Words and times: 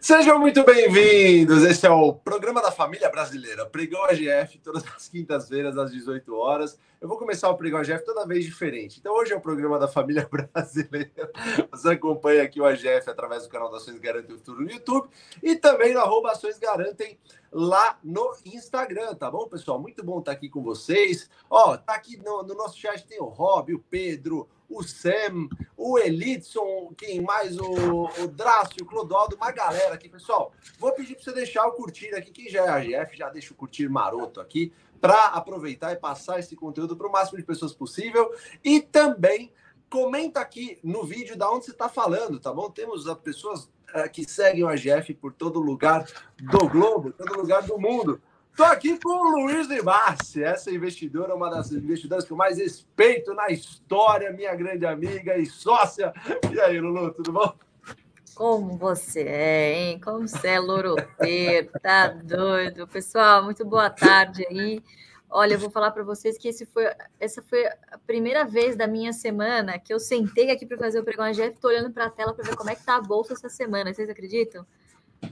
Sejam 0.00 0.38
muito 0.38 0.62
bem-vindos. 0.62 1.64
Esse 1.64 1.86
é 1.86 1.90
o 1.90 2.12
programa 2.12 2.60
da 2.60 2.70
família 2.70 3.08
brasileira, 3.10 3.64
Pregão 3.64 4.04
AGF, 4.04 4.58
todas 4.58 4.84
as 4.94 5.08
quintas-feiras 5.08 5.76
às 5.78 5.90
18 5.90 6.34
horas. 6.36 6.78
Eu 7.00 7.08
vou 7.08 7.16
começar 7.16 7.48
o 7.48 7.56
Pregão 7.56 7.80
AGF 7.80 8.04
toda 8.04 8.26
vez 8.26 8.44
diferente. 8.44 8.98
Então, 9.00 9.14
hoje 9.14 9.32
é 9.32 9.36
o 9.36 9.40
programa 9.40 9.78
da 9.78 9.88
família 9.88 10.28
brasileira. 10.30 11.30
Você 11.70 11.90
acompanha 11.90 12.42
aqui 12.42 12.60
o 12.60 12.66
AGF 12.66 13.08
através 13.08 13.44
do 13.44 13.48
canal 13.48 13.70
da 13.70 13.78
Ações 13.78 13.98
Garantem 13.98 14.34
o 14.34 14.38
Futuro 14.38 14.62
no 14.62 14.70
YouTube 14.70 15.08
e 15.42 15.56
também 15.56 15.94
no 15.94 16.00
arroba 16.00 16.32
Ações 16.32 16.58
Garantem 16.58 17.18
lá 17.50 17.98
no 18.04 18.36
Instagram, 18.44 19.14
tá 19.14 19.30
bom, 19.30 19.48
pessoal? 19.48 19.80
Muito 19.80 20.04
bom 20.04 20.18
estar 20.18 20.32
aqui 20.32 20.48
com 20.48 20.62
vocês. 20.62 21.30
Ó, 21.48 21.76
tá 21.76 21.94
aqui 21.94 22.18
no, 22.18 22.42
no 22.42 22.54
nosso 22.54 22.78
chat 22.78 23.06
tem 23.06 23.20
o 23.20 23.24
Rob, 23.24 23.74
o 23.74 23.78
Pedro, 23.78 24.46
o 24.68 24.82
Sam, 24.82 25.48
o 25.76 25.98
Elidson, 25.98 26.92
quem 26.96 27.20
mais? 27.20 27.56
O, 27.58 28.04
o 28.22 28.28
Drácio, 28.28 28.82
o 28.82 28.86
Clodoaldo, 28.86 29.36
uma 29.36 29.50
galera 29.50 29.94
aqui, 29.94 30.08
pessoal. 30.08 30.52
Vou 30.78 30.92
pedir 30.92 31.14
para 31.14 31.24
você 31.24 31.32
deixar 31.32 31.66
o 31.66 31.72
curtir 31.72 32.14
aqui, 32.14 32.30
quem 32.30 32.48
já 32.48 32.64
é 32.64 32.68
AGF, 32.68 33.16
já 33.16 33.28
deixa 33.28 33.52
o 33.52 33.56
curtir 33.56 33.88
maroto 33.88 34.40
aqui, 34.40 34.72
para 35.00 35.26
aproveitar 35.26 35.92
e 35.92 35.96
passar 35.96 36.38
esse 36.38 36.56
conteúdo 36.56 36.96
para 36.96 37.06
o 37.06 37.12
máximo 37.12 37.38
de 37.38 37.44
pessoas 37.44 37.72
possível. 37.72 38.30
E 38.64 38.80
também 38.80 39.52
comenta 39.88 40.40
aqui 40.40 40.78
no 40.82 41.04
vídeo 41.04 41.36
da 41.36 41.50
onde 41.50 41.64
você 41.64 41.70
está 41.70 41.88
falando, 41.88 42.40
tá 42.40 42.52
bom? 42.52 42.70
Temos 42.70 43.04
pessoas 43.16 43.64
uh, 43.94 44.10
que 44.12 44.28
seguem 44.28 44.64
o 44.64 44.68
AGF 44.68 45.14
por 45.14 45.32
todo 45.32 45.60
lugar 45.60 46.06
do 46.36 46.68
globo, 46.68 47.12
todo 47.12 47.36
lugar 47.36 47.62
do 47.62 47.78
mundo. 47.78 48.20
Estou 48.56 48.72
aqui 48.72 48.98
com 48.98 49.10
o 49.10 49.42
Luiz 49.42 49.68
de 49.68 49.82
Bassi, 49.82 50.42
essa 50.42 50.70
investidora, 50.70 51.34
uma 51.34 51.50
das 51.50 51.70
investidoras 51.72 52.24
que 52.24 52.32
eu 52.32 52.38
mais 52.38 52.56
respeito 52.56 53.34
na 53.34 53.48
história, 53.48 54.32
minha 54.32 54.54
grande 54.54 54.86
amiga 54.86 55.36
e 55.36 55.44
sócia. 55.44 56.10
E 56.50 56.58
aí, 56.58 56.80
Lulu, 56.80 57.12
tudo 57.12 57.32
bom? 57.32 57.52
Como 58.34 58.78
você 58.78 59.24
é, 59.24 59.74
hein? 59.74 60.00
Como 60.00 60.26
você 60.26 60.48
é 60.48 60.58
loroteiro, 60.58 61.68
tá 61.82 62.08
doido. 62.08 62.88
Pessoal, 62.88 63.44
muito 63.44 63.62
boa 63.62 63.90
tarde 63.90 64.46
aí. 64.48 64.82
Olha, 65.28 65.52
eu 65.52 65.58
vou 65.58 65.68
falar 65.68 65.90
para 65.90 66.02
vocês 66.02 66.38
que 66.38 66.48
esse 66.48 66.64
foi, 66.64 66.86
essa 67.20 67.42
foi 67.42 67.66
a 67.66 67.98
primeira 68.06 68.46
vez 68.46 68.74
da 68.74 68.86
minha 68.86 69.12
semana 69.12 69.78
que 69.78 69.92
eu 69.92 70.00
sentei 70.00 70.50
aqui 70.50 70.64
para 70.64 70.78
fazer 70.78 70.98
o 70.98 71.04
pregão 71.04 71.30
Jeff, 71.30 71.54
estou 71.54 71.70
olhando 71.70 71.92
para 71.92 72.06
a 72.06 72.10
tela 72.10 72.32
para 72.32 72.48
ver 72.48 72.56
como 72.56 72.70
é 72.70 72.74
que 72.74 72.86
tá 72.86 72.96
a 72.96 73.02
bolsa 73.02 73.34
essa 73.34 73.50
semana. 73.50 73.92
Vocês 73.92 74.08
acreditam? 74.08 74.66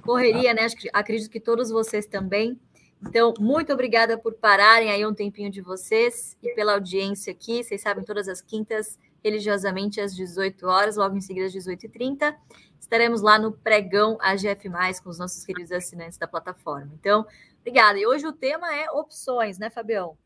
Correria, 0.03 0.53
né? 0.53 0.67
Acredito 0.93 1.31
que 1.31 1.41
todos 1.41 1.71
vocês 1.71 2.05
também. 2.05 2.61
Então, 3.09 3.35
muito 3.39 3.73
obrigada 3.73 4.19
por 4.19 4.35
pararem 4.35 4.91
aí 4.91 5.07
um 5.07 5.15
tempinho 5.15 5.51
de 5.51 5.61
vocês 5.61 6.37
e 6.43 6.51
pela 6.55 6.73
audiência 6.73 7.33
aqui. 7.33 7.63
Vocês 7.63 7.81
sabem, 7.81 8.05
todas 8.05 8.29
as 8.29 8.41
quintas, 8.41 8.99
religiosamente 9.23 10.01
às 10.01 10.15
18 10.15 10.67
horas, 10.67 10.97
logo 10.97 11.17
em 11.17 11.21
seguida 11.21 11.47
às 11.47 11.55
18h30. 11.55 12.35
Estaremos 12.81 13.23
lá 13.23 13.39
no 13.39 13.53
pregão 13.53 14.19
AGF, 14.21 14.69
com 15.03 15.11
os 15.11 15.19
nossos 15.19 15.45
queridos 15.45 15.73
assinantes 15.73 16.19
da 16.19 16.27
plataforma. 16.27 16.91
Então, 17.01 17.27
obrigada. 17.61 17.99
E 17.99 18.07
hoje 18.07 18.27
o 18.27 18.33
tema 18.33 18.75
é 18.75 18.91
opções, 18.91 19.59
né, 19.59 19.71
Fabião? 19.71 20.17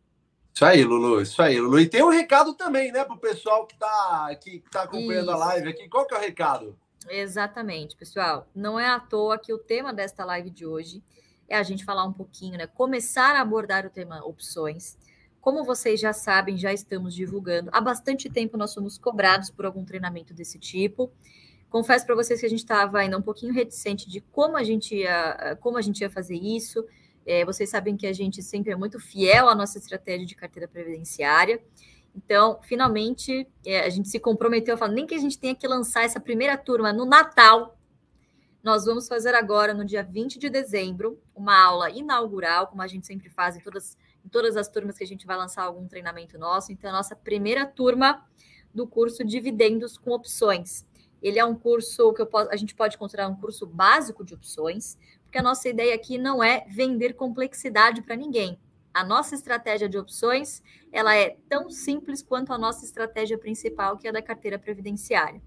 Isso 0.52 0.64
aí, 0.64 0.82
Lulu, 0.82 1.22
isso 1.22 1.40
aí, 1.40 1.60
Lulu. 1.60 1.78
E 1.78 1.88
tem 1.88 2.02
um 2.02 2.10
recado 2.10 2.52
também, 2.54 2.90
né, 2.90 3.04
para 3.04 3.14
o 3.14 3.18
pessoal 3.20 3.64
que 3.64 3.74
está 3.74 4.34
que 4.40 4.64
tá 4.72 4.82
acompanhando 4.82 5.30
isso. 5.30 5.30
a 5.30 5.36
live 5.36 5.68
aqui. 5.68 5.88
Qual 5.88 6.04
que 6.04 6.14
é 6.14 6.18
o 6.18 6.20
recado? 6.20 6.76
Exatamente, 7.08 7.96
pessoal. 7.96 8.48
Não 8.54 8.78
é 8.78 8.88
à 8.88 8.98
toa 8.98 9.38
que 9.38 9.52
o 9.52 9.58
tema 9.58 9.92
desta 9.92 10.24
live 10.24 10.50
de 10.50 10.66
hoje 10.66 11.00
é 11.48 11.56
a 11.56 11.62
gente 11.62 11.84
falar 11.84 12.04
um 12.04 12.12
pouquinho, 12.12 12.58
né? 12.58 12.66
Começar 12.66 13.34
a 13.36 13.40
abordar 13.40 13.86
o 13.86 13.90
tema 13.90 14.24
opções. 14.24 14.98
Como 15.40 15.64
vocês 15.64 15.98
já 15.98 16.12
sabem, 16.12 16.56
já 16.58 16.72
estamos 16.72 17.14
divulgando. 17.14 17.70
Há 17.72 17.80
bastante 17.80 18.28
tempo 18.28 18.56
nós 18.56 18.70
somos 18.70 18.98
cobrados 18.98 19.50
por 19.50 19.64
algum 19.64 19.84
treinamento 19.84 20.34
desse 20.34 20.58
tipo. 20.58 21.10
Confesso 21.70 22.04
para 22.04 22.14
vocês 22.14 22.40
que 22.40 22.46
a 22.46 22.50
gente 22.50 22.60
estava 22.60 22.98
ainda 22.98 23.16
um 23.16 23.22
pouquinho 23.22 23.52
reticente 23.52 24.08
de 24.08 24.20
como 24.20 24.56
a 24.56 24.62
gente 24.62 24.96
ia, 24.96 25.56
como 25.60 25.78
a 25.78 25.82
gente 25.82 26.00
ia 26.00 26.10
fazer 26.10 26.36
isso. 26.36 26.84
É, 27.24 27.44
vocês 27.44 27.70
sabem 27.70 27.96
que 27.96 28.06
a 28.06 28.12
gente 28.12 28.42
sempre 28.42 28.72
é 28.72 28.76
muito 28.76 28.98
fiel 28.98 29.48
à 29.48 29.54
nossa 29.54 29.78
estratégia 29.78 30.26
de 30.26 30.34
carteira 30.34 30.66
previdenciária. 30.66 31.62
Então, 32.16 32.58
finalmente, 32.62 33.46
é, 33.64 33.80
a 33.80 33.88
gente 33.90 34.08
se 34.08 34.18
comprometeu 34.18 34.74
a 34.74 34.78
falar, 34.78 34.92
nem 34.92 35.06
que 35.06 35.14
a 35.14 35.18
gente 35.18 35.38
tenha 35.38 35.54
que 35.54 35.68
lançar 35.68 36.04
essa 36.04 36.18
primeira 36.18 36.56
turma 36.56 36.92
no 36.92 37.04
Natal, 37.04 37.77
nós 38.68 38.84
vamos 38.84 39.08
fazer 39.08 39.34
agora, 39.34 39.72
no 39.72 39.82
dia 39.82 40.02
20 40.02 40.38
de 40.38 40.50
dezembro, 40.50 41.18
uma 41.34 41.58
aula 41.58 41.90
inaugural, 41.90 42.66
como 42.66 42.82
a 42.82 42.86
gente 42.86 43.06
sempre 43.06 43.30
faz 43.30 43.56
em 43.56 43.60
todas, 43.60 43.96
em 44.22 44.28
todas 44.28 44.58
as 44.58 44.68
turmas 44.68 44.98
que 44.98 45.04
a 45.04 45.06
gente 45.06 45.26
vai 45.26 45.38
lançar 45.38 45.62
algum 45.62 45.88
treinamento 45.88 46.38
nosso. 46.38 46.70
Então, 46.70 46.90
a 46.90 46.92
nossa 46.92 47.16
primeira 47.16 47.64
turma 47.64 48.22
do 48.74 48.86
curso 48.86 49.24
Dividendos 49.24 49.96
com 49.96 50.10
Opções. 50.10 50.86
Ele 51.22 51.38
é 51.38 51.44
um 51.46 51.54
curso 51.54 52.12
que 52.12 52.22
posso, 52.26 52.50
a 52.50 52.56
gente 52.56 52.74
pode 52.74 52.98
considerar 52.98 53.28
um 53.28 53.36
curso 53.36 53.66
básico 53.66 54.22
de 54.22 54.34
opções, 54.34 54.98
porque 55.22 55.38
a 55.38 55.42
nossa 55.42 55.66
ideia 55.66 55.94
aqui 55.94 56.18
não 56.18 56.44
é 56.44 56.66
vender 56.68 57.14
complexidade 57.14 58.02
para 58.02 58.16
ninguém. 58.16 58.60
A 58.92 59.02
nossa 59.02 59.34
estratégia 59.34 59.88
de 59.88 59.96
opções, 59.96 60.62
ela 60.92 61.16
é 61.16 61.38
tão 61.48 61.70
simples 61.70 62.22
quanto 62.22 62.52
a 62.52 62.58
nossa 62.58 62.84
estratégia 62.84 63.38
principal, 63.38 63.96
que 63.96 64.06
é 64.06 64.10
a 64.10 64.12
da 64.12 64.20
carteira 64.20 64.58
previdenciária. 64.58 65.40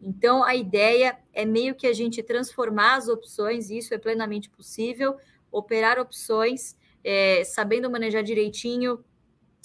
Então, 0.00 0.44
a 0.44 0.54
ideia 0.54 1.18
é 1.32 1.44
meio 1.44 1.74
que 1.74 1.86
a 1.86 1.92
gente 1.92 2.22
transformar 2.22 2.96
as 2.96 3.08
opções, 3.08 3.68
e 3.68 3.78
isso 3.78 3.92
é 3.92 3.98
plenamente 3.98 4.48
possível, 4.48 5.16
operar 5.50 5.98
opções, 5.98 6.76
é, 7.02 7.42
sabendo 7.44 7.90
manejar 7.90 8.22
direitinho. 8.22 9.04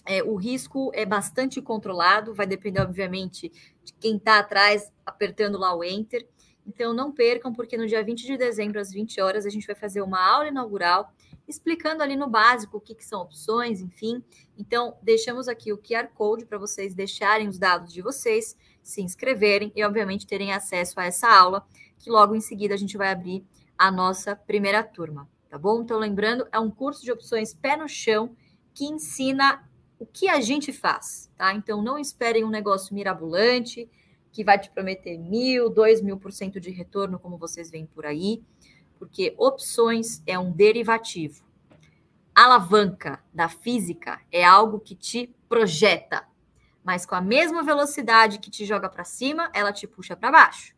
É, 0.06 0.24
o 0.24 0.36
risco 0.36 0.92
é 0.94 1.06
bastante 1.06 1.62
controlado, 1.62 2.34
vai 2.34 2.48
depender, 2.48 2.82
obviamente, 2.82 3.50
de 3.84 3.94
quem 3.94 4.18
está 4.18 4.40
atrás 4.40 4.92
apertando 5.06 5.58
lá 5.58 5.76
o 5.76 5.84
Enter. 5.84 6.28
Então, 6.66 6.94
não 6.94 7.12
percam, 7.12 7.54
porque 7.54 7.78
no 7.78 7.86
dia 7.86 8.04
20 8.04 8.26
de 8.26 8.38
dezembro, 8.38 8.80
às 8.80 8.92
20 8.92 9.22
horas, 9.22 9.46
a 9.46 9.50
gente 9.50 9.68
vai 9.68 9.76
fazer 9.76 10.02
uma 10.02 10.20
aula 10.20 10.48
inaugural 10.48 11.14
explicando 11.48 12.02
ali 12.02 12.16
no 12.16 12.30
básico 12.30 12.78
o 12.78 12.82
que, 12.82 12.96
que 12.96 13.06
são 13.06 13.22
opções, 13.22 13.82
enfim. 13.82 14.24
Então, 14.58 14.98
deixamos 15.02 15.48
aqui 15.48 15.74
o 15.74 15.78
QR 15.78 16.08
Code 16.14 16.46
para 16.46 16.58
vocês 16.58 16.94
deixarem 16.94 17.48
os 17.48 17.60
dados 17.60 17.92
de 17.92 18.02
vocês 18.02 18.56
se 18.84 19.02
inscreverem 19.02 19.72
e, 19.76 19.84
obviamente, 19.84 20.28
terem 20.28 20.54
acesso 20.54 21.00
a 21.00 21.06
essa 21.06 21.28
aula, 21.28 21.66
que 21.98 22.10
logo 22.10 22.36
em 22.36 22.42
seguida 22.42 22.74
a 22.74 22.78
gente 22.78 22.98
vai 22.98 23.12
abrir 23.12 23.46
a 23.78 23.90
nossa 23.90 24.36
primeira 24.36 24.84
turma, 24.84 25.28
tá 25.50 25.58
bom? 25.58 25.82
Então, 25.82 25.98
lembrando, 25.98 26.48
é 26.52 26.60
um 26.60 26.70
curso 26.70 27.04
de 27.04 27.12
opções 27.12 27.54
pé 27.54 27.78
no 27.78 27.88
chão 27.88 28.36
que 28.74 28.86
ensina 28.86 29.68
o 29.98 30.06
que 30.06 30.28
a 30.28 30.42
gente 30.42 30.74
faz, 30.74 31.32
tá? 31.38 31.54
Então, 31.54 31.82
não 31.82 31.98
esperem 31.98 32.44
um 32.44 32.50
negócio 32.50 32.94
mirabolante 32.94 33.90
que 34.32 34.44
vai 34.44 34.60
te 34.60 34.70
prometer 34.70 35.18
mil, 35.18 35.70
dois 35.70 36.02
mil 36.02 36.18
por 36.18 36.32
cento 36.32 36.60
de 36.60 36.72
retorno, 36.72 37.20
como 37.20 37.38
vocês 37.38 37.70
veem 37.70 37.86
por 37.86 38.06
aí, 38.06 38.44
porque 39.00 39.34
opções 39.38 40.22
é 40.26 40.38
um 40.38 40.52
derivativo. 40.52 41.44
Alavanca 42.34 43.24
da 43.32 43.48
física 43.48 44.20
é 44.32 44.44
algo 44.44 44.80
que 44.80 44.96
te 44.96 45.34
projeta, 45.48 46.28
mas 46.84 47.06
com 47.06 47.16
a 47.16 47.22
mesma 47.22 47.64
velocidade 47.64 48.40
que 48.40 48.52
te 48.52 48.66
joga 48.66 48.90
para 48.90 49.04
cima, 49.04 49.50
ela 49.54 49.72
te 49.72 49.88
puxa 49.88 50.16
para 50.16 50.32
baixo. 50.32 50.76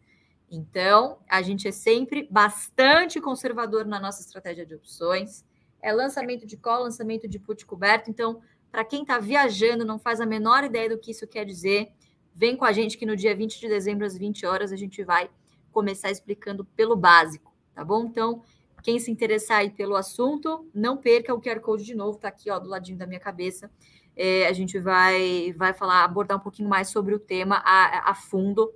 Então, 0.49 1.17
a 1.27 1.41
gente 1.41 1.67
é 1.67 1.71
sempre 1.71 2.27
bastante 2.29 3.19
conservador 3.19 3.85
na 3.85 3.99
nossa 3.99 4.21
estratégia 4.21 4.65
de 4.65 4.75
opções. 4.75 5.43
É 5.81 5.91
lançamento 5.91 6.45
de 6.45 6.55
call, 6.55 6.83
lançamento 6.83 7.27
de 7.27 7.39
put 7.39 7.65
coberto. 7.65 8.09
Então, 8.09 8.41
para 8.71 8.85
quem 8.85 9.01
está 9.01 9.17
viajando, 9.17 9.83
não 9.83 9.97
faz 9.97 10.21
a 10.21 10.25
menor 10.25 10.63
ideia 10.63 10.89
do 10.89 10.99
que 10.99 11.11
isso 11.11 11.27
quer 11.27 11.45
dizer, 11.45 11.91
vem 12.33 12.55
com 12.55 12.65
a 12.65 12.71
gente 12.71 12.97
que 12.97 13.05
no 13.05 13.15
dia 13.15 13.35
20 13.35 13.59
de 13.59 13.67
dezembro, 13.67 14.05
às 14.05 14.17
20 14.17 14.45
horas, 14.45 14.71
a 14.71 14.75
gente 14.75 15.03
vai 15.03 15.29
começar 15.71 16.11
explicando 16.11 16.63
pelo 16.63 16.95
básico, 16.95 17.53
tá 17.73 17.83
bom? 17.83 18.05
Então, 18.05 18.43
quem 18.83 18.99
se 18.99 19.09
interessar 19.09 19.59
aí 19.59 19.71
pelo 19.71 19.95
assunto, 19.95 20.69
não 20.73 20.95
perca 20.95 21.33
o 21.33 21.41
QR 21.41 21.59
Code 21.59 21.83
de 21.83 21.95
novo, 21.95 22.19
tá 22.19 22.27
aqui, 22.27 22.51
ó, 22.51 22.59
do 22.59 22.69
ladinho 22.69 22.97
da 22.97 23.07
minha 23.07 23.19
cabeça 23.19 23.69
é, 24.15 24.47
a 24.47 24.53
gente 24.53 24.79
vai, 24.79 25.53
vai 25.57 25.73
falar, 25.73 26.03
abordar 26.03 26.37
um 26.37 26.41
pouquinho 26.41 26.69
mais 26.69 26.89
sobre 26.89 27.13
o 27.13 27.19
tema 27.19 27.61
a, 27.65 28.11
a 28.11 28.15
fundo 28.15 28.73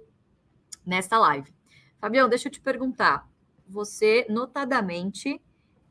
nesta 0.86 1.18
live. 1.18 1.54
Fabião, 2.00 2.28
deixa 2.30 2.48
eu 2.48 2.52
te 2.52 2.60
perguntar. 2.60 3.28
Você, 3.68 4.26
notadamente, 4.30 5.42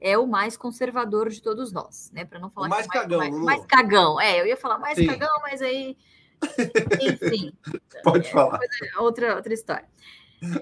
é 0.00 0.18
o 0.18 0.26
mais 0.26 0.56
conservador 0.56 1.28
de 1.28 1.42
todos 1.42 1.72
nós, 1.72 2.10
né? 2.12 2.24
Para 2.24 2.38
não 2.38 2.50
falar 2.50 2.66
o 2.66 2.70
mais, 2.70 2.86
mais 2.86 3.00
cagão, 3.00 3.18
mais, 3.18 3.34
mais, 3.36 3.66
cagão. 3.66 4.20
É, 4.20 4.40
eu 4.40 4.46
ia 4.46 4.56
falar 4.56 4.78
mais 4.78 4.96
Sim. 4.98 5.06
cagão, 5.06 5.40
mas 5.42 5.62
aí, 5.62 5.96
enfim. 7.00 7.52
Pode 8.04 8.28
é, 8.28 8.30
falar. 8.30 8.60
Outra 8.98 9.36
outra 9.36 9.52
história. 9.52 9.88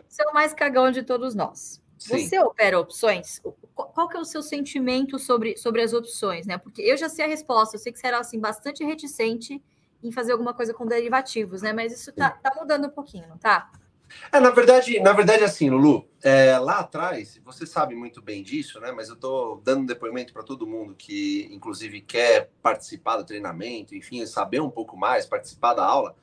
Você 0.09 0.23
é 0.23 0.29
o 0.29 0.33
mais 0.33 0.55
cagão 0.55 0.91
de 0.91 1.03
todos 1.03 1.35
nós. 1.35 1.83
Sim. 1.99 2.19
Você 2.19 2.39
opera 2.39 2.79
opções? 2.79 3.43
Qual 3.77 4.09
que 4.09 4.17
é 4.17 4.21
o 4.21 4.25
seu 4.25 4.43
sentimento 4.43 5.19
sobre, 5.19 5.57
sobre 5.59 5.83
as 5.83 5.93
opções, 5.93 6.47
né? 6.47 6.57
Porque 6.57 6.81
eu 6.81 6.97
já 6.97 7.11
sei 7.11 7.27
a 7.27 7.29
resposta, 7.29 7.77
eu 7.77 7.81
sei 7.81 7.93
que 7.93 8.07
era 8.07 8.19
assim, 8.19 8.41
bastante 8.41 8.83
reticente 8.83 9.63
em 10.03 10.11
fazer 10.11 10.33
alguma 10.33 10.55
coisa 10.55 10.73
com 10.73 10.87
derivativos, 10.87 11.61
né? 11.61 11.73
Mas 11.73 11.93
isso 11.93 12.11
tá, 12.13 12.31
tá 12.31 12.55
mudando 12.59 12.87
um 12.87 12.91
pouquinho, 12.91 13.29
não 13.29 13.37
tá? 13.37 13.71
É, 14.33 14.41
na 14.41 14.51
verdade, 14.51 14.99
na 15.01 15.13
verdade, 15.13 15.45
assim, 15.45 15.69
Lulu, 15.69 16.09
é, 16.23 16.59
lá 16.59 16.79
atrás, 16.79 17.41
você 17.45 17.67
sabe 17.67 17.95
muito 17.95 18.23
bem 18.23 18.43
disso, 18.43 18.81
né? 18.81 18.93
Mas 18.93 19.09
eu 19.09 19.15
estou 19.15 19.61
dando 19.63 19.87
depoimento 19.87 20.33
para 20.33 20.43
todo 20.43 20.67
mundo 20.67 20.95
que, 20.95 21.49
inclusive, 21.51 22.01
quer 22.01 22.51
participar 22.63 23.17
do 23.17 23.25
treinamento, 23.25 23.95
enfim, 23.95 24.25
saber 24.27 24.61
um 24.61 24.71
pouco 24.71 24.97
mais, 24.97 25.27
participar 25.27 25.75
da 25.75 25.85
aula. 25.85 26.15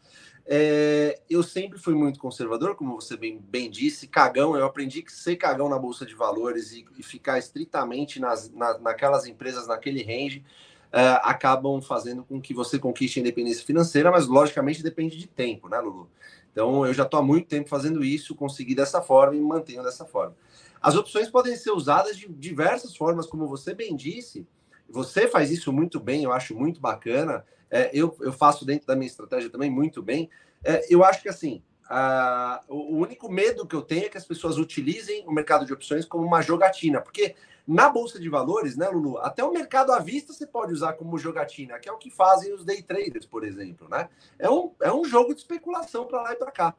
É, 0.46 1.22
eu 1.30 1.42
sempre 1.42 1.80
fui 1.80 1.94
muito 1.94 2.20
conservador, 2.20 2.76
como 2.76 2.96
você 2.96 3.16
bem, 3.16 3.40
bem, 3.40 3.70
disse, 3.70 4.08
cagão. 4.08 4.56
Eu 4.56 4.66
aprendi 4.66 5.02
que 5.02 5.12
ser 5.12 5.38
cagão 5.38 5.70
na 5.70 5.80
bolsa 5.80 6.06
de 6.06 6.14
valores 6.14 6.74
e, 6.74 6.86
e 6.98 7.04
ficar 7.04 7.40
estritamente 7.40 8.20
nas, 8.20 8.52
na, 8.52 8.78
naquelas 8.80 9.26
empresas, 9.26 9.68
naquele 9.68 10.04
range, 10.04 10.44
uh, 10.94 11.20
acabam 11.24 11.82
fazendo 11.82 12.24
com 12.24 12.42
que 12.42 12.54
você 12.54 12.78
conquiste 12.78 13.20
a 13.20 13.22
independência 13.22 13.66
financeira, 13.66 14.12
mas 14.12 14.28
logicamente 14.28 14.84
depende 14.84 15.18
de 15.18 15.28
tempo, 15.28 15.70
né, 15.70 15.80
Lulu? 15.80 16.10
Então 16.52 16.86
eu 16.86 16.94
já 16.94 17.04
estou 17.04 17.20
há 17.20 17.24
muito 17.24 17.48
tempo 17.48 17.70
fazendo 17.70 18.04
isso, 18.04 18.36
consegui 18.36 18.76
dessa 18.76 19.02
forma 19.02 19.36
e 19.36 19.42
mantenho 19.42 19.82
dessa 19.82 20.06
forma. 20.06 20.36
As 20.82 20.96
opções 20.96 21.30
podem 21.30 21.56
ser 21.56 21.72
usadas 21.72 22.18
de 22.18 22.28
diversas 22.28 22.96
formas, 22.96 23.26
como 23.26 23.48
você 23.48 23.74
bem 23.74 23.96
disse. 23.96 24.46
Você 24.90 25.28
faz 25.28 25.50
isso 25.50 25.72
muito 25.72 26.00
bem, 26.00 26.24
eu 26.24 26.34
acho 26.34 26.54
muito 26.54 26.80
bacana 26.80 27.44
é, 27.74 27.90
eu, 27.92 28.16
eu 28.22 28.32
faço 28.32 28.64
dentro 28.64 28.86
da 28.86 28.96
minha 28.96 29.08
estratégia 29.08 29.50
também 29.50 29.70
muito 29.70 30.04
bem. 30.04 30.30
É, 30.64 30.86
eu 30.94 31.04
acho 31.04 31.24
que 31.24 31.28
assim, 31.28 31.64
a, 31.90 32.64
o 32.70 32.98
único 32.98 33.28
medo 33.32 33.66
que 33.66 33.76
eu 33.76 33.82
tenho 33.82 34.06
é 34.06 34.10
que 34.10 34.18
as 34.18 34.26
pessoas 34.26 34.60
utilizem 34.60 35.28
o 35.28 35.32
mercado 35.32 35.66
de 35.66 35.74
opções 35.74 36.06
como 36.06 36.24
uma 36.24 36.40
jogatina, 36.44 37.02
porque 37.02 37.36
na 37.66 37.90
bolsa 37.90 38.20
de 38.20 38.30
valores, 38.30 38.78
né, 38.78 38.88
Lulu? 38.90 39.18
Até 39.18 39.44
o 39.44 39.52
mercado 39.52 39.92
à 39.92 39.98
vista 39.98 40.34
você 40.34 40.46
pode 40.46 40.72
usar 40.72 40.94
como 40.94 41.18
jogatina, 41.18 41.80
que 41.80 41.90
é 41.90 41.92
o 41.92 41.98
que 41.98 42.12
fazem 42.12 42.54
os 42.54 42.64
day 42.64 42.84
traders, 42.84 43.26
por 43.26 43.44
exemplo, 43.44 43.90
né? 43.90 44.08
É 44.38 44.50
um, 44.50 44.72
é 44.80 44.94
um 44.94 45.04
jogo 45.04 45.34
de 45.34 45.42
especulação 45.42 46.06
para 46.06 46.22
lá 46.22 46.34
e 46.34 46.36
para 46.36 46.52
cá. 46.52 46.76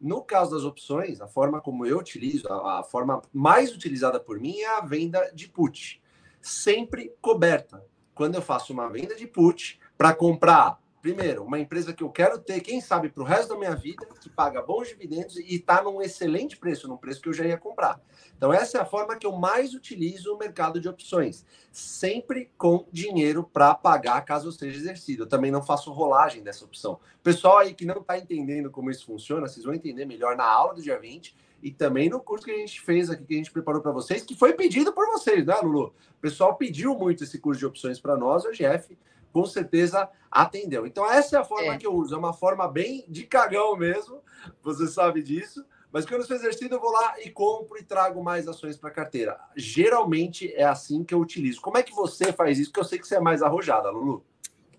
No 0.00 0.22
caso 0.22 0.52
das 0.52 0.64
opções, 0.64 1.20
a 1.20 1.26
forma 1.26 1.60
como 1.60 1.84
eu 1.84 1.98
utilizo, 1.98 2.48
a, 2.48 2.80
a, 2.80 2.82
forma 2.84 3.20
mais 3.34 3.74
utilizada 3.74 4.18
por 4.18 4.40
mim 4.40 4.58
é 4.60 4.78
a 4.78 4.80
venda 4.80 5.30
de 5.34 5.48
put, 5.48 6.00
sempre 6.40 7.12
coberta. 7.20 7.84
Quando 8.14 8.36
eu 8.36 8.42
faço 8.42 8.72
uma 8.72 8.88
venda 8.88 9.14
de 9.14 9.26
put, 9.26 9.77
para 9.98 10.14
comprar, 10.14 10.80
primeiro, 11.02 11.42
uma 11.42 11.58
empresa 11.58 11.92
que 11.92 12.04
eu 12.04 12.08
quero 12.08 12.38
ter, 12.38 12.60
quem 12.60 12.80
sabe, 12.80 13.08
para 13.08 13.20
o 13.20 13.26
resto 13.26 13.48
da 13.48 13.58
minha 13.58 13.74
vida, 13.74 14.06
que 14.20 14.30
paga 14.30 14.62
bons 14.62 14.86
dividendos 14.86 15.36
e 15.36 15.56
está 15.56 15.82
num 15.82 16.00
excelente 16.00 16.56
preço, 16.56 16.86
num 16.86 16.96
preço 16.96 17.20
que 17.20 17.28
eu 17.28 17.32
já 17.32 17.44
ia 17.44 17.58
comprar. 17.58 18.00
Então, 18.36 18.52
essa 18.52 18.78
é 18.78 18.80
a 18.80 18.84
forma 18.84 19.16
que 19.16 19.26
eu 19.26 19.32
mais 19.32 19.74
utilizo 19.74 20.32
o 20.32 20.38
mercado 20.38 20.80
de 20.80 20.88
opções. 20.88 21.44
Sempre 21.72 22.52
com 22.56 22.86
dinheiro 22.92 23.42
para 23.42 23.74
pagar 23.74 24.24
caso 24.24 24.52
seja 24.52 24.78
exercido. 24.78 25.24
Eu 25.24 25.28
também 25.28 25.50
não 25.50 25.60
faço 25.64 25.90
rolagem 25.90 26.44
dessa 26.44 26.64
opção. 26.64 27.00
Pessoal 27.20 27.58
aí 27.58 27.74
que 27.74 27.84
não 27.84 28.00
está 28.00 28.16
entendendo 28.16 28.70
como 28.70 28.88
isso 28.88 29.04
funciona, 29.04 29.48
vocês 29.48 29.66
vão 29.66 29.74
entender 29.74 30.04
melhor 30.04 30.36
na 30.36 30.44
aula 30.44 30.74
do 30.74 30.82
dia 30.82 30.96
20 30.96 31.34
e 31.60 31.72
também 31.72 32.08
no 32.08 32.20
curso 32.20 32.44
que 32.44 32.52
a 32.52 32.56
gente 32.56 32.80
fez 32.80 33.10
aqui, 33.10 33.24
que 33.24 33.34
a 33.34 33.36
gente 33.36 33.50
preparou 33.50 33.82
para 33.82 33.90
vocês, 33.90 34.22
que 34.22 34.36
foi 34.36 34.52
pedido 34.52 34.92
por 34.92 35.08
vocês, 35.08 35.44
né, 35.44 35.56
Lulu? 35.60 35.92
O 36.16 36.20
pessoal 36.20 36.54
pediu 36.54 36.94
muito 36.94 37.24
esse 37.24 37.40
curso 37.40 37.58
de 37.58 37.66
opções 37.66 37.98
para 37.98 38.16
nós, 38.16 38.44
o 38.44 38.52
GF 38.52 38.96
com 39.38 39.46
certeza 39.46 40.10
atendeu. 40.28 40.84
Então, 40.84 41.08
essa 41.08 41.36
é 41.36 41.40
a 41.40 41.44
forma 41.44 41.74
é. 41.74 41.78
que 41.78 41.86
eu 41.86 41.94
uso. 41.94 42.12
É 42.12 42.18
uma 42.18 42.32
forma 42.32 42.66
bem 42.66 43.04
de 43.08 43.22
cagão 43.22 43.76
mesmo, 43.76 44.20
você 44.60 44.88
sabe 44.88 45.22
disso. 45.22 45.64
Mas 45.92 46.04
quando 46.04 46.22
eu 46.22 46.26
sou 46.26 46.36
exercido, 46.36 46.74
eu 46.74 46.80
vou 46.80 46.90
lá 46.90 47.14
e 47.20 47.30
compro 47.30 47.78
e 47.78 47.84
trago 47.84 48.22
mais 48.22 48.48
ações 48.48 48.76
para 48.76 48.90
a 48.90 48.92
carteira. 48.92 49.38
Geralmente 49.56 50.52
é 50.54 50.64
assim 50.64 51.04
que 51.04 51.14
eu 51.14 51.20
utilizo. 51.20 51.60
Como 51.60 51.78
é 51.78 51.84
que 51.84 51.94
você 51.94 52.32
faz 52.32 52.58
isso? 52.58 52.70
Porque 52.70 52.80
eu 52.80 52.84
sei 52.84 52.98
que 52.98 53.06
você 53.06 53.14
é 53.14 53.20
mais 53.20 53.40
arrojada, 53.40 53.90
Lulu. 53.90 54.24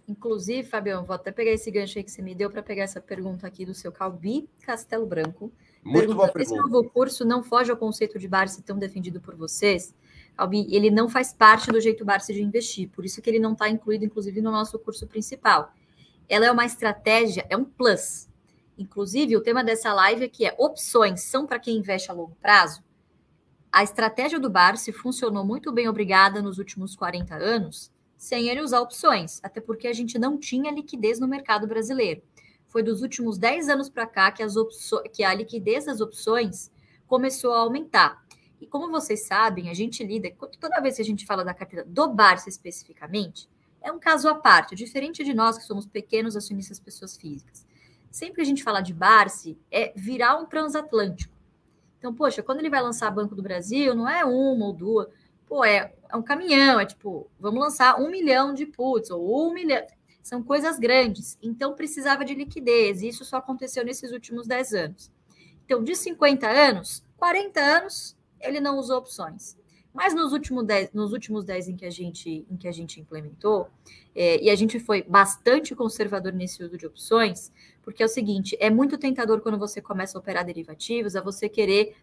Inclusive, 0.09 0.67
Fabião, 0.67 1.05
vou 1.05 1.15
até 1.15 1.31
pegar 1.31 1.51
esse 1.51 1.71
gancho 1.71 1.97
aí 1.97 2.03
que 2.03 2.11
você 2.11 2.21
me 2.21 2.35
deu 2.35 2.51
para 2.51 2.61
pegar 2.61 2.83
essa 2.83 2.99
pergunta 2.99 3.47
aqui 3.47 3.65
do 3.65 3.73
seu 3.73 3.93
Calbi 3.93 4.49
Castelo 4.65 5.05
Branco. 5.05 5.53
Muito 5.81 5.99
pergunta, 5.99 6.15
boa 6.15 6.31
pergunta. 6.31 6.55
Esse 6.55 6.69
novo 6.69 6.89
curso 6.89 7.23
não 7.23 7.43
foge 7.43 7.71
ao 7.71 7.77
conceito 7.77 8.19
de 8.19 8.27
Barsi 8.27 8.61
tão 8.61 8.77
defendido 8.77 9.21
por 9.21 9.35
vocês? 9.35 9.95
Ele 10.69 10.89
não 10.89 11.09
faz 11.09 11.33
parte 11.33 11.71
do 11.71 11.79
jeito 11.79 12.05
Barsi 12.05 12.33
de 12.33 12.41
investir, 12.41 12.89
por 12.89 13.05
isso 13.05 13.21
que 13.21 13.29
ele 13.29 13.39
não 13.39 13.53
está 13.53 13.69
incluído, 13.69 14.05
inclusive, 14.05 14.41
no 14.41 14.51
nosso 14.51 14.77
curso 14.79 15.07
principal. 15.07 15.73
Ela 16.27 16.45
é 16.45 16.51
uma 16.51 16.65
estratégia, 16.65 17.45
é 17.49 17.57
um 17.57 17.65
plus. 17.65 18.29
Inclusive, 18.77 19.35
o 19.35 19.41
tema 19.41 19.63
dessa 19.63 19.93
live 19.93 20.23
aqui 20.25 20.45
é 20.45 20.55
opções 20.57 21.21
são 21.23 21.45
para 21.45 21.59
quem 21.59 21.77
investe 21.77 22.09
a 22.09 22.13
longo 22.13 22.35
prazo? 22.41 22.81
A 23.71 23.83
estratégia 23.83 24.39
do 24.39 24.49
Barsi 24.49 24.91
funcionou 24.91 25.45
muito 25.45 25.71
bem, 25.71 25.87
obrigada, 25.87 26.41
nos 26.41 26.57
últimos 26.57 26.95
40 26.95 27.35
anos, 27.35 27.91
sem 28.17 28.47
ele 28.49 28.61
usar 28.61 28.81
opções, 28.81 29.39
até 29.43 29.61
porque 29.61 29.87
a 29.87 29.93
gente 29.93 30.17
não 30.17 30.37
tinha 30.37 30.71
liquidez 30.71 31.19
no 31.19 31.27
mercado 31.27 31.67
brasileiro. 31.67 32.21
Foi 32.67 32.81
dos 32.81 33.01
últimos 33.01 33.37
10 33.37 33.69
anos 33.69 33.89
para 33.89 34.07
cá 34.07 34.31
que, 34.31 34.43
que 35.11 35.23
a 35.23 35.33
liquidez 35.33 35.85
das 35.85 36.01
opções 36.01 36.71
começou 37.07 37.53
a 37.53 37.59
aumentar. 37.59 38.23
E 38.59 38.67
como 38.67 38.91
vocês 38.91 39.25
sabem, 39.25 39.69
a 39.69 39.73
gente 39.73 40.03
lida, 40.03 40.29
toda 40.59 40.81
vez 40.81 40.97
que 40.97 41.01
a 41.01 41.05
gente 41.05 41.25
fala 41.25 41.43
da 41.43 41.53
carteira 41.53 41.85
do 41.85 42.09
Barça 42.09 42.49
especificamente, 42.49 43.49
é 43.81 43.91
um 43.91 43.99
caso 43.99 44.27
à 44.27 44.35
parte, 44.35 44.75
diferente 44.75 45.23
de 45.23 45.33
nós 45.33 45.57
que 45.57 45.63
somos 45.63 45.85
pequenos 45.85 46.35
acionistas 46.35 46.79
pessoas 46.79 47.15
físicas. 47.15 47.65
Sempre 48.11 48.35
que 48.35 48.41
a 48.41 48.45
gente 48.45 48.63
fala 48.63 48.81
de 48.81 48.93
Barsi, 48.93 49.57
é 49.71 49.93
virar 49.95 50.37
um 50.37 50.45
transatlântico. 50.45 51.33
Então, 51.97 52.13
poxa, 52.13 52.41
quando 52.41 52.59
ele 52.59 52.69
vai 52.69 52.81
lançar 52.81 53.11
Banco 53.11 53.35
do 53.35 53.43
Brasil, 53.43 53.93
não 53.93 54.07
é 54.09 54.25
uma 54.25 54.65
ou 54.65 54.73
duas, 54.73 55.07
pô, 55.47 55.63
é, 55.63 55.93
é 56.09 56.15
um 56.15 56.21
caminhão, 56.21 56.79
é 56.79 56.85
tipo, 56.85 57.29
vamos 57.39 57.59
lançar 57.59 57.99
um 57.99 58.09
milhão 58.09 58.53
de 58.53 58.65
puts, 58.65 59.09
ou 59.09 59.49
um 59.49 59.53
milhão. 59.53 59.85
São 60.21 60.43
coisas 60.43 60.77
grandes. 60.77 61.37
Então, 61.41 61.75
precisava 61.75 62.25
de 62.25 62.35
liquidez, 62.35 63.01
e 63.01 63.07
isso 63.07 63.23
só 63.23 63.37
aconteceu 63.37 63.85
nesses 63.85 64.11
últimos 64.11 64.47
10 64.47 64.73
anos. 64.73 65.11
Então, 65.65 65.83
de 65.83 65.95
50 65.95 66.47
anos, 66.47 67.03
40 67.17 67.59
anos, 67.59 68.17
ele 68.41 68.59
não 68.59 68.77
usou 68.77 68.97
opções. 68.97 69.57
Mas 69.93 70.13
nos 70.13 70.33
últimos 70.33 70.65
10, 70.65 70.93
nos 70.93 71.11
últimos 71.13 71.43
10 71.43 71.69
em 71.69 71.75
que 71.75 71.85
a 71.85 71.89
gente, 71.89 72.45
em 72.49 72.57
que 72.57 72.67
a 72.67 72.71
gente 72.71 73.01
implementou, 73.01 73.69
é, 74.15 74.41
e 74.41 74.49
a 74.49 74.55
gente 74.55 74.79
foi 74.79 75.01
bastante 75.01 75.75
conservador 75.75 76.31
nesse 76.31 76.63
uso 76.63 76.77
de 76.77 76.85
opções, 76.85 77.51
porque 77.81 78.03
é 78.03 78.05
o 78.05 78.09
seguinte: 78.09 78.55
é 78.59 78.69
muito 78.69 78.97
tentador 78.97 79.41
quando 79.41 79.57
você 79.57 79.81
começa 79.81 80.17
a 80.17 80.21
operar 80.21 80.45
derivativos, 80.45 81.15
a 81.15 81.21
você 81.21 81.49
querer 81.49 81.95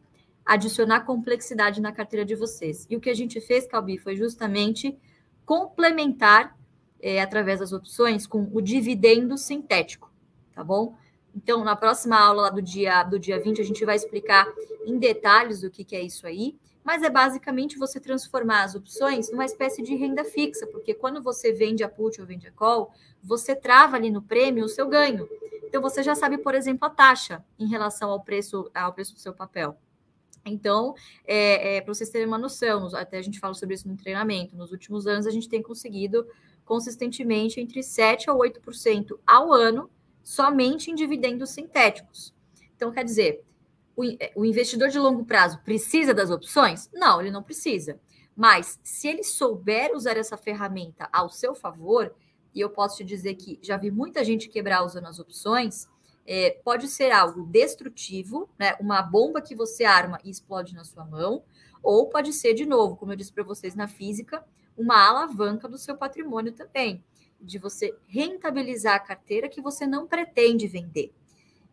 adicionar 0.45 1.01
complexidade 1.01 1.81
na 1.81 1.93
carteira 1.93 2.25
de 2.25 2.35
vocês. 2.35 2.87
E 2.89 2.97
o 2.97 3.01
que 3.01 3.11
a 3.11 3.15
gente 3.15 3.41
fez, 3.41 3.67
Calbi, 3.67 3.99
foi 3.99 4.17
justamente 4.17 4.97
complementar 5.45 6.57
é, 7.01 7.21
através 7.21 7.61
das 7.61 7.73
opções 7.73 8.27
com 8.27 8.49
o 8.53 8.61
dividendo 8.61 9.37
sintético, 9.39 10.11
tá 10.53 10.63
bom? 10.63 10.97
Então, 11.37 11.63
na 11.63 11.77
próxima 11.77 12.19
aula 12.19 12.51
do 12.51 12.63
dia, 12.63 13.03
do 13.03 13.19
dia 13.19 13.39
20, 13.39 13.61
a 13.61 13.65
gente 13.65 13.85
vai 13.85 13.95
explicar 13.95 14.47
em 14.87 14.99
detalhes 14.99 15.63
o 15.63 15.71
que, 15.71 15.85
que 15.85 15.95
é 15.95 16.01
isso 16.01 16.27
aí, 16.27 16.57
mas 16.83 17.03
é 17.03 17.11
basicamente 17.11 17.77
você 17.77 18.01
transformar 18.01 18.63
as 18.63 18.75
opções 18.75 19.31
numa 19.31 19.45
espécie 19.45 19.83
de 19.83 19.95
renda 19.95 20.25
fixa, 20.25 20.67
porque 20.67 20.95
quando 20.95 21.23
você 21.23 21.53
vende 21.53 21.85
a 21.85 21.89
put 21.91 22.19
ou 22.19 22.27
vende 22.27 22.49
a 22.49 22.53
call, 22.53 22.91
você 23.23 23.55
trava 23.55 23.97
ali 23.97 24.11
no 24.11 24.23
prêmio 24.23 24.65
o 24.65 24.69
seu 24.69 24.89
ganho. 24.89 25.29
Então, 25.65 25.83
você 25.83 26.03
já 26.03 26.15
sabe, 26.15 26.39
por 26.39 26.55
exemplo, 26.55 26.87
a 26.87 26.91
taxa 26.91 27.45
em 27.59 27.69
relação 27.69 28.09
ao 28.09 28.23
preço, 28.23 28.71
ao 28.75 28.95
preço 28.95 29.13
do 29.13 29.21
seu 29.21 29.35
papel. 29.35 29.77
Então, 30.43 30.95
é, 31.27 31.77
é 31.77 31.81
para 31.83 31.93
vocês 31.93 32.09
terem 32.09 32.27
uma 32.27 32.39
noção, 32.39 32.89
até 32.95 33.19
a 33.19 33.23
gente 33.23 33.39
fala 33.39 33.53
sobre 33.53 33.75
isso 33.75 33.87
no 33.87 33.97
treinamento, 33.97 34.57
nos 34.57 34.73
últimos 34.73 35.07
anos 35.07 35.27
a 35.27 35.31
gente 35.31 35.51
tem 35.51 35.61
conseguido 35.61 36.27
consistentemente 36.65 37.61
entre 37.61 37.81
7% 37.81 38.29
a 38.29 38.33
8% 38.33 39.19
ao 39.27 39.53
ano 39.53 39.91
somente 40.27 40.91
em 40.91 40.95
dividendos 40.97 41.51
sintéticos. 41.51 42.35
Então, 42.75 42.91
quer 42.91 43.05
dizer, 43.05 43.45
o, 43.95 44.03
o 44.35 44.45
investidor 44.45 44.89
de 44.89 44.99
longo 44.99 45.25
prazo 45.25 45.61
precisa 45.61 46.13
das 46.13 46.31
opções? 46.31 46.91
Não, 46.93 47.21
ele 47.21 47.31
não 47.31 47.45
precisa. 47.45 48.01
Mas 48.35 48.81
se 48.83 49.07
ele 49.07 49.23
souber 49.23 49.93
usar 49.95 50.17
essa 50.17 50.37
ferramenta 50.37 51.09
ao 51.13 51.29
seu 51.29 51.55
favor, 51.55 52.13
e 52.53 52.61
eu 52.61 52.69
posso 52.69 52.97
te 52.97 53.05
dizer 53.05 53.37
que 53.37 53.61
já 53.63 53.77
vi 53.77 53.89
muita 53.89 54.25
gente 54.25 54.49
quebrar 54.49 54.85
usando 54.85 55.07
as 55.07 55.21
opções, 55.21 55.89
é, 56.27 56.59
pode 56.65 56.89
ser 56.89 57.13
algo 57.13 57.47
destrutivo, 57.47 58.51
né? 58.59 58.75
Uma 58.81 59.03
bomba 59.03 59.41
que 59.41 59.55
você 59.55 59.85
arma 59.85 60.19
e 60.25 60.31
explode 60.31 60.75
na 60.75 60.83
sua 60.83 61.05
mão, 61.05 61.45
ou 61.81 62.09
pode 62.09 62.33
ser, 62.33 62.53
de 62.53 62.67
novo, 62.67 62.97
como 62.97 63.13
eu 63.13 63.17
disse 63.17 63.33
para 63.33 63.45
vocês 63.45 63.77
na 63.77 63.87
física, 63.87 64.45
uma 64.77 65.07
alavanca 65.07 65.69
do 65.69 65.79
seu 65.79 65.97
patrimônio 65.97 66.53
também 66.53 67.05
de 67.41 67.59
você 67.59 67.95
rentabilizar 68.07 68.95
a 68.95 69.01
carteira 69.01 69.49
que 69.49 69.61
você 69.61 69.87
não 69.87 70.07
pretende 70.07 70.67
vender. 70.67 71.13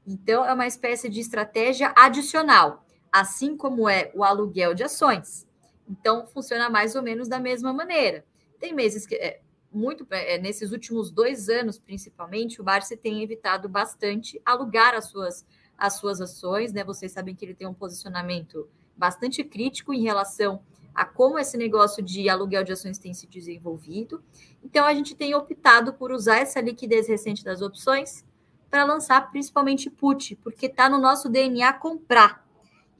Então, 0.05 0.46
é 0.46 0.53
uma 0.53 0.67
espécie 0.67 1.10
de 1.10 1.20
estratégia 1.20 1.93
adicional, 1.96 2.86
assim 3.12 3.55
como 3.55 3.88
é 3.88 4.12
o 4.13 4.24
aluguel 4.24 4.74
de 4.74 4.84
ações. 4.84 5.48
Então, 5.88 6.25
funciona 6.27 6.70
mais 6.70 6.96
ou 6.96 7.01
menos 7.01 7.27
da 7.27 7.39
mesma 7.39 7.74
maneira. 7.74 8.25
Tem 8.60 8.74
meses 8.74 9.05
que, 9.05 9.15
é, 9.15 9.41
muito 9.72 10.05
é, 10.12 10.38
nesses 10.38 10.72
últimos 10.72 11.12
dois 11.12 11.50
anos, 11.50 11.79
principalmente, 11.79 12.62
o 12.62 12.63
Barça 12.63 12.96
tem 12.96 13.24
evitado 13.24 13.67
bastante 13.67 14.41
alugar 14.46 14.93
as 14.93 15.05
suas, 15.05 15.46
as 15.77 15.93
suas 15.98 16.22
ações, 16.22 16.72
né? 16.72 16.84
Vocês 16.84 17.12
sabem 17.12 17.36
que 17.36 17.43
ele 17.43 17.55
tem 17.55 17.67
um 17.67 17.74
posicionamento 17.74 18.70
bastante 18.96 19.43
crítico 19.43 19.93
em 19.93 20.03
relação 20.03 20.62
a 20.93 21.05
como 21.05 21.39
esse 21.39 21.57
negócio 21.57 22.03
de 22.03 22.29
aluguel 22.29 22.63
de 22.63 22.73
ações 22.73 23.00
tem 23.00 23.13
se 23.13 23.27
desenvolvido. 23.27 24.23
Então, 24.63 24.85
a 24.85 24.93
gente 24.93 25.15
tem 25.15 25.33
optado 25.33 25.93
por 25.93 26.12
usar 26.12 26.38
essa 26.38 26.62
liquidez 26.62 27.07
recente 27.07 27.43
das 27.43 27.62
opções 27.62 28.23
para 28.69 28.83
lançar 28.85 29.29
principalmente 29.31 29.89
put, 29.89 30.35
porque 30.38 30.65
está 30.65 30.89
no 30.89 30.97
nosso 30.97 31.29
DNA 31.29 31.73
comprar. 31.73 32.43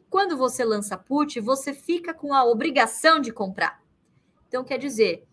Quando 0.09 0.38
você 0.38 0.63
lança 0.63 0.97
put, 0.97 1.39
você 1.39 1.73
fica 1.73 2.13
com 2.13 2.33
a 2.33 2.43
obrigação 2.43 3.19
de 3.19 3.31
comprar. 3.31 3.81
Então, 4.47 4.63
quer 4.63 4.77
dizer, 4.77 5.25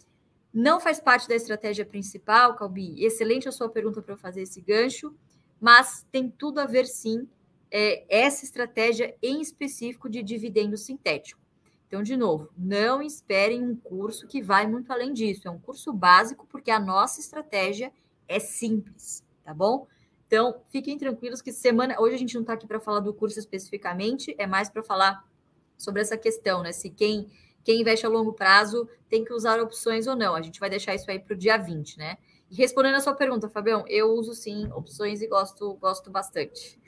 não 0.53 0.81
faz 0.81 0.99
parte 0.99 1.29
da 1.29 1.35
estratégia 1.35 1.85
principal, 1.85 2.57
Calbi. 2.57 3.05
Excelente 3.05 3.49
a 3.49 3.53
sua 3.53 3.69
pergunta 3.69 4.03
para 4.03 4.15
eu 4.15 4.19
fazer 4.19 4.43
esse 4.43 4.61
gancho, 4.61 5.15
mas 5.61 6.07
tem 6.11 6.31
tudo 6.31 6.59
a 6.59 6.67
ver 6.67 6.87
sim 6.87 7.29
é, 7.71 8.05
essa 8.09 8.45
estratégia 8.45 9.15
em 9.23 9.41
específico 9.41 10.09
de 10.09 10.23
dividendo 10.23 10.77
sintético. 10.77 11.41
Então, 11.91 12.05
de 12.05 12.17
novo, 12.17 12.49
não 12.57 13.03
esperem 13.03 13.65
um 13.65 13.75
curso 13.75 14.29
que 14.29 14.41
vai 14.41 14.65
muito 14.65 14.93
além 14.93 15.13
disso. 15.13 15.49
É 15.49 15.51
um 15.51 15.59
curso 15.59 15.93
básico, 15.93 16.47
porque 16.47 16.71
a 16.71 16.79
nossa 16.79 17.19
estratégia 17.19 17.93
é 18.29 18.39
simples, 18.39 19.25
tá 19.43 19.53
bom? 19.53 19.89
Então, 20.25 20.63
fiquem 20.71 20.97
tranquilos 20.97 21.43
que 21.43 21.51
semana. 21.51 22.01
Hoje 22.01 22.15
a 22.15 22.19
gente 22.19 22.35
não 22.35 22.43
está 22.43 22.53
aqui 22.53 22.65
para 22.65 22.79
falar 22.79 23.01
do 23.01 23.13
curso 23.13 23.41
especificamente, 23.41 24.33
é 24.39 24.47
mais 24.47 24.71
para 24.71 24.85
falar 24.85 25.29
sobre 25.77 26.01
essa 26.01 26.17
questão, 26.17 26.63
né? 26.63 26.71
Se 26.71 26.91
quem, 26.91 27.29
quem 27.65 27.81
investe 27.81 28.07
a 28.07 28.09
longo 28.09 28.35
prazo 28.35 28.89
tem 29.09 29.25
que 29.25 29.33
usar 29.33 29.61
opções 29.61 30.07
ou 30.07 30.15
não. 30.15 30.37
A 30.37 30.43
gente 30.43 30.61
vai 30.61 30.71
deixar 30.71 30.95
isso 30.95 31.11
aí 31.11 31.19
para 31.19 31.35
o 31.35 31.37
dia 31.37 31.57
20, 31.57 31.99
né? 31.99 32.19
Respondendo 32.51 32.97
a 32.97 33.01
sua 33.01 33.15
pergunta, 33.15 33.49
Fabião, 33.49 33.85
eu 33.89 34.11
uso 34.11 34.35
sim 34.35 34.69
opções 34.73 35.23
e 35.23 35.27
gosto, 35.27 35.75
gosto 35.75 36.11
bastante. 36.11 36.81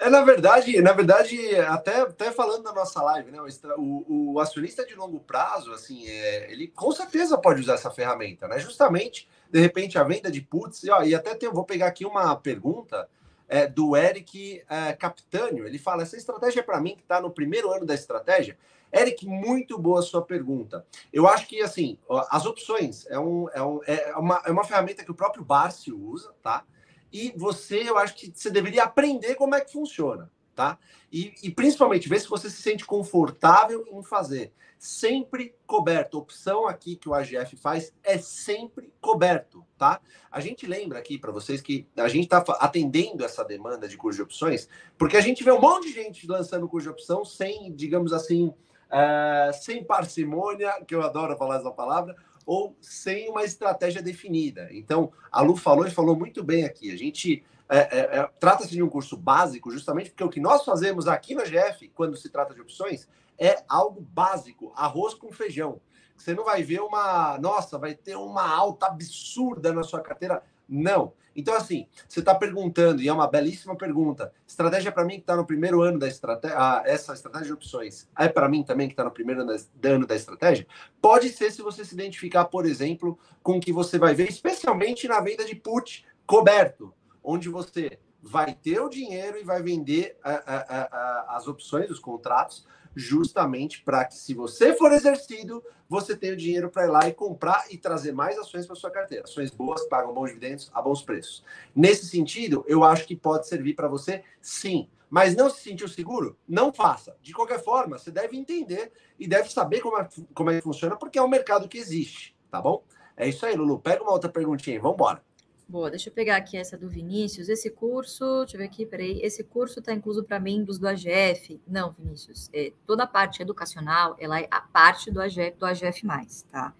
É, 0.00 0.10
na 0.10 0.22
verdade, 0.22 0.82
na 0.82 0.92
verdade, 0.92 1.56
até, 1.56 2.00
até 2.00 2.32
falando 2.32 2.64
da 2.64 2.72
nossa 2.72 3.00
live, 3.02 3.30
né? 3.30 3.38
O, 3.78 4.32
o 4.34 4.40
acionista 4.40 4.84
de 4.84 4.94
longo 4.94 5.20
prazo, 5.20 5.72
assim, 5.72 6.06
é, 6.06 6.50
ele 6.52 6.68
com 6.68 6.92
certeza 6.92 7.38
pode 7.38 7.60
usar 7.60 7.74
essa 7.74 7.90
ferramenta, 7.90 8.48
né? 8.48 8.58
Justamente, 8.58 9.28
de 9.50 9.60
repente, 9.60 9.98
a 9.98 10.04
venda 10.04 10.30
de 10.30 10.40
puts, 10.40 10.82
e, 10.82 10.90
ó, 10.90 11.02
e 11.02 11.14
até 11.14 11.34
tem, 11.34 11.50
vou 11.50 11.64
pegar 11.64 11.86
aqui 11.86 12.04
uma 12.04 12.34
pergunta 12.36 13.08
é, 13.48 13.66
do 13.66 13.96
Eric 13.96 14.62
é, 14.68 14.92
Capitânio. 14.92 15.66
Ele 15.66 15.78
fala: 15.78 16.02
essa 16.02 16.16
estratégia 16.16 16.60
é 16.60 16.62
para 16.62 16.80
mim 16.80 16.94
que 16.94 17.02
está 17.02 17.20
no 17.20 17.30
primeiro 17.30 17.70
ano 17.70 17.84
da 17.86 17.94
estratégia. 17.94 18.58
Eric, 18.92 19.26
muito 19.26 19.76
boa 19.76 20.02
sua 20.02 20.22
pergunta. 20.22 20.86
Eu 21.12 21.26
acho 21.26 21.48
que 21.48 21.60
assim, 21.60 21.98
as 22.30 22.46
opções 22.46 23.06
é, 23.08 23.18
um, 23.18 23.48
é, 23.52 23.60
um, 23.60 23.80
é, 23.86 24.14
uma, 24.16 24.42
é 24.46 24.52
uma 24.52 24.64
ferramenta 24.64 25.04
que 25.04 25.10
o 25.10 25.14
próprio 25.14 25.44
Barcio 25.44 25.98
usa, 25.98 26.32
tá? 26.40 26.64
E 27.12 27.32
você, 27.36 27.88
eu 27.88 27.98
acho 27.98 28.14
que 28.14 28.32
você 28.34 28.50
deveria 28.50 28.84
aprender 28.84 29.34
como 29.34 29.54
é 29.54 29.60
que 29.60 29.72
funciona, 29.72 30.30
tá? 30.54 30.78
E, 31.12 31.34
e 31.42 31.50
principalmente 31.50 32.08
ver 32.08 32.20
se 32.20 32.28
você 32.28 32.48
se 32.48 32.62
sente 32.62 32.84
confortável 32.84 33.86
em 33.92 34.02
fazer. 34.02 34.52
Sempre 34.78 35.54
coberto. 35.66 36.18
A 36.18 36.20
opção 36.20 36.66
aqui 36.66 36.96
que 36.96 37.08
o 37.08 37.14
AGF 37.14 37.56
faz 37.56 37.92
é 38.02 38.18
sempre 38.18 38.92
coberto, 39.00 39.64
tá? 39.78 40.00
A 40.30 40.40
gente 40.40 40.66
lembra 40.66 40.98
aqui 40.98 41.18
para 41.18 41.32
vocês 41.32 41.60
que 41.60 41.86
a 41.96 42.08
gente 42.08 42.24
está 42.24 42.44
atendendo 42.58 43.24
essa 43.24 43.44
demanda 43.44 43.88
de 43.88 43.96
curso 43.96 44.18
de 44.18 44.22
opções, 44.22 44.68
porque 44.98 45.16
a 45.16 45.20
gente 45.20 45.42
vê 45.42 45.52
um 45.52 45.60
monte 45.60 45.88
de 45.88 45.94
gente 45.94 46.26
lançando 46.26 46.68
curso 46.68 46.88
de 46.88 46.92
opção 46.92 47.24
sem, 47.24 47.72
digamos 47.74 48.12
assim, 48.12 48.48
uh, 48.48 49.52
sem 49.62 49.82
parcimônia, 49.82 50.82
que 50.86 50.94
eu 50.94 51.02
adoro 51.02 51.36
falar 51.36 51.56
essa 51.56 51.70
palavra, 51.70 52.14
ou 52.44 52.76
sem 52.80 53.30
uma 53.30 53.44
estratégia 53.44 54.02
definida. 54.02 54.68
Então, 54.70 55.12
a 55.32 55.40
Lu 55.40 55.56
falou 55.56 55.86
e 55.86 55.90
falou 55.90 56.14
muito 56.14 56.42
bem 56.42 56.64
aqui. 56.64 56.92
A 56.92 56.96
gente 56.96 57.42
é, 57.68 58.18
é, 58.18 58.30
trata-se 58.38 58.70
de 58.70 58.82
um 58.82 58.88
curso 58.88 59.16
básico, 59.16 59.70
justamente 59.70 60.10
porque 60.10 60.24
o 60.24 60.28
que 60.28 60.40
nós 60.40 60.64
fazemos 60.64 61.08
aqui 61.08 61.34
na 61.34 61.44
GF, 61.44 61.88
quando 61.88 62.16
se 62.16 62.28
trata 62.28 62.54
de 62.54 62.60
opções, 62.60 63.08
é 63.38 63.64
algo 63.68 64.00
básico, 64.00 64.72
arroz 64.76 65.14
com 65.14 65.32
feijão. 65.32 65.80
Você 66.16 66.34
não 66.34 66.44
vai 66.44 66.62
ver 66.62 66.80
uma, 66.80 67.38
nossa, 67.38 67.78
vai 67.78 67.94
ter 67.94 68.16
uma 68.16 68.46
alta 68.48 68.86
absurda 68.86 69.72
na 69.72 69.82
sua 69.82 70.00
carteira. 70.00 70.42
Não. 70.68 71.12
Então, 71.36 71.54
assim, 71.54 71.88
você 72.08 72.20
está 72.20 72.34
perguntando, 72.34 73.02
e 73.02 73.08
é 73.08 73.12
uma 73.12 73.26
belíssima 73.26 73.76
pergunta, 73.76 74.32
estratégia 74.46 74.92
para 74.92 75.04
mim 75.04 75.14
que 75.14 75.22
está 75.22 75.34
no 75.34 75.44
primeiro 75.44 75.82
ano 75.82 75.98
da 75.98 76.06
estratégia, 76.06 76.56
ah, 76.56 76.82
essa 76.86 77.12
estratégia 77.12 77.48
de 77.48 77.52
opções, 77.54 78.08
é 78.16 78.28
para 78.28 78.48
mim 78.48 78.62
também 78.62 78.86
que 78.86 78.92
está 78.92 79.02
no 79.02 79.10
primeiro 79.10 79.40
ano 79.40 80.06
da 80.06 80.14
estratégia? 80.14 80.66
Pode 81.02 81.30
ser 81.30 81.50
se 81.50 81.60
você 81.60 81.84
se 81.84 81.94
identificar, 81.94 82.44
por 82.44 82.64
exemplo, 82.64 83.18
com 83.42 83.56
o 83.56 83.60
que 83.60 83.72
você 83.72 83.98
vai 83.98 84.14
ver, 84.14 84.28
especialmente 84.28 85.08
na 85.08 85.20
venda 85.20 85.44
de 85.44 85.56
put 85.56 86.06
coberto, 86.24 86.94
onde 87.24 87.48
você 87.48 87.98
vai 88.22 88.54
ter 88.54 88.80
o 88.80 88.88
dinheiro 88.88 89.38
e 89.38 89.44
vai 89.44 89.62
vender 89.62 90.16
a, 90.22 90.30
a, 90.30 90.82
a, 90.82 91.36
as 91.36 91.48
opções, 91.48 91.90
os 91.90 91.98
contratos, 91.98 92.66
justamente 92.94 93.82
para 93.82 94.04
que, 94.04 94.14
se 94.14 94.34
você 94.34 94.74
for 94.74 94.92
exercido, 94.92 95.62
você 95.88 96.16
tenha 96.16 96.32
o 96.32 96.36
dinheiro 96.36 96.70
para 96.70 96.84
ir 96.84 96.90
lá 96.90 97.08
e 97.08 97.12
comprar 97.12 97.64
e 97.70 97.76
trazer 97.76 98.12
mais 98.12 98.38
ações 98.38 98.66
para 98.66 98.76
sua 98.76 98.90
carteira. 98.90 99.24
Ações 99.24 99.50
boas 99.50 99.82
que 99.82 99.88
pagam 99.88 100.14
bons 100.14 100.28
dividendos 100.28 100.70
a 100.72 100.80
bons 100.80 101.02
preços. 101.02 101.44
Nesse 101.74 102.06
sentido, 102.06 102.64
eu 102.68 102.84
acho 102.84 103.06
que 103.06 103.16
pode 103.16 103.48
servir 103.48 103.74
para 103.74 103.88
você, 103.88 104.22
sim. 104.40 104.88
Mas 105.10 105.36
não 105.36 105.50
se 105.50 105.62
sentiu 105.62 105.88
seguro? 105.88 106.36
Não 106.48 106.72
faça. 106.72 107.16
De 107.20 107.32
qualquer 107.32 107.62
forma, 107.62 107.98
você 107.98 108.10
deve 108.10 108.36
entender 108.36 108.92
e 109.18 109.28
deve 109.28 109.50
saber 109.50 109.80
como 109.80 109.98
é, 109.98 110.08
como 110.32 110.50
é 110.50 110.56
que 110.56 110.62
funciona, 110.62 110.96
porque 110.96 111.18
é 111.18 111.22
um 111.22 111.28
mercado 111.28 111.68
que 111.68 111.78
existe, 111.78 112.36
tá 112.50 112.60
bom? 112.60 112.84
É 113.16 113.28
isso 113.28 113.44
aí, 113.46 113.54
Lulu. 113.54 113.78
Pega 113.78 114.02
uma 114.02 114.12
outra 114.12 114.30
perguntinha 114.30 114.76
aí. 114.76 114.80
Vamos 114.80 114.96
embora. 114.96 115.22
Boa, 115.66 115.90
deixa 115.90 116.10
eu 116.10 116.12
pegar 116.12 116.36
aqui 116.36 116.58
essa 116.58 116.76
do 116.76 116.90
Vinícius. 116.90 117.48
Esse 117.48 117.70
curso, 117.70 118.40
deixa 118.40 118.56
eu 118.56 118.58
ver 118.58 118.66
aqui, 118.66 118.84
peraí. 118.84 119.18
Esse 119.22 119.42
curso 119.42 119.78
está 119.78 119.94
incluso 119.94 120.22
para 120.22 120.38
membros 120.38 120.78
do 120.78 120.86
AGF? 120.86 121.58
Não, 121.66 121.92
Vinícius. 121.92 122.50
É, 122.52 122.72
toda 122.86 123.04
a 123.04 123.06
parte 123.06 123.40
educacional, 123.40 124.14
ela 124.18 124.38
é 124.38 124.46
a 124.50 124.60
parte 124.60 125.10
do 125.10 125.22
AGF, 125.22 125.56
do 125.58 125.64
AGF+, 125.64 126.06
tá? 126.50 126.74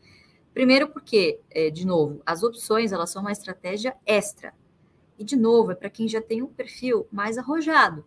Primeiro 0.53 0.89
porque, 0.89 1.41
é, 1.51 1.71
de 1.71 1.87
novo, 1.87 2.21
as 2.27 2.43
opções, 2.43 2.93
elas 2.93 3.09
são 3.09 3.23
uma 3.23 3.33
estratégia 3.33 3.97
extra. 4.05 4.53
E, 5.19 5.25
de 5.25 5.35
novo, 5.35 5.73
é 5.73 5.75
para 5.75 5.89
quem 5.89 6.07
já 6.07 6.21
tem 6.21 6.43
um 6.43 6.47
perfil 6.47 7.09
mais 7.11 7.39
arrojado. 7.39 8.05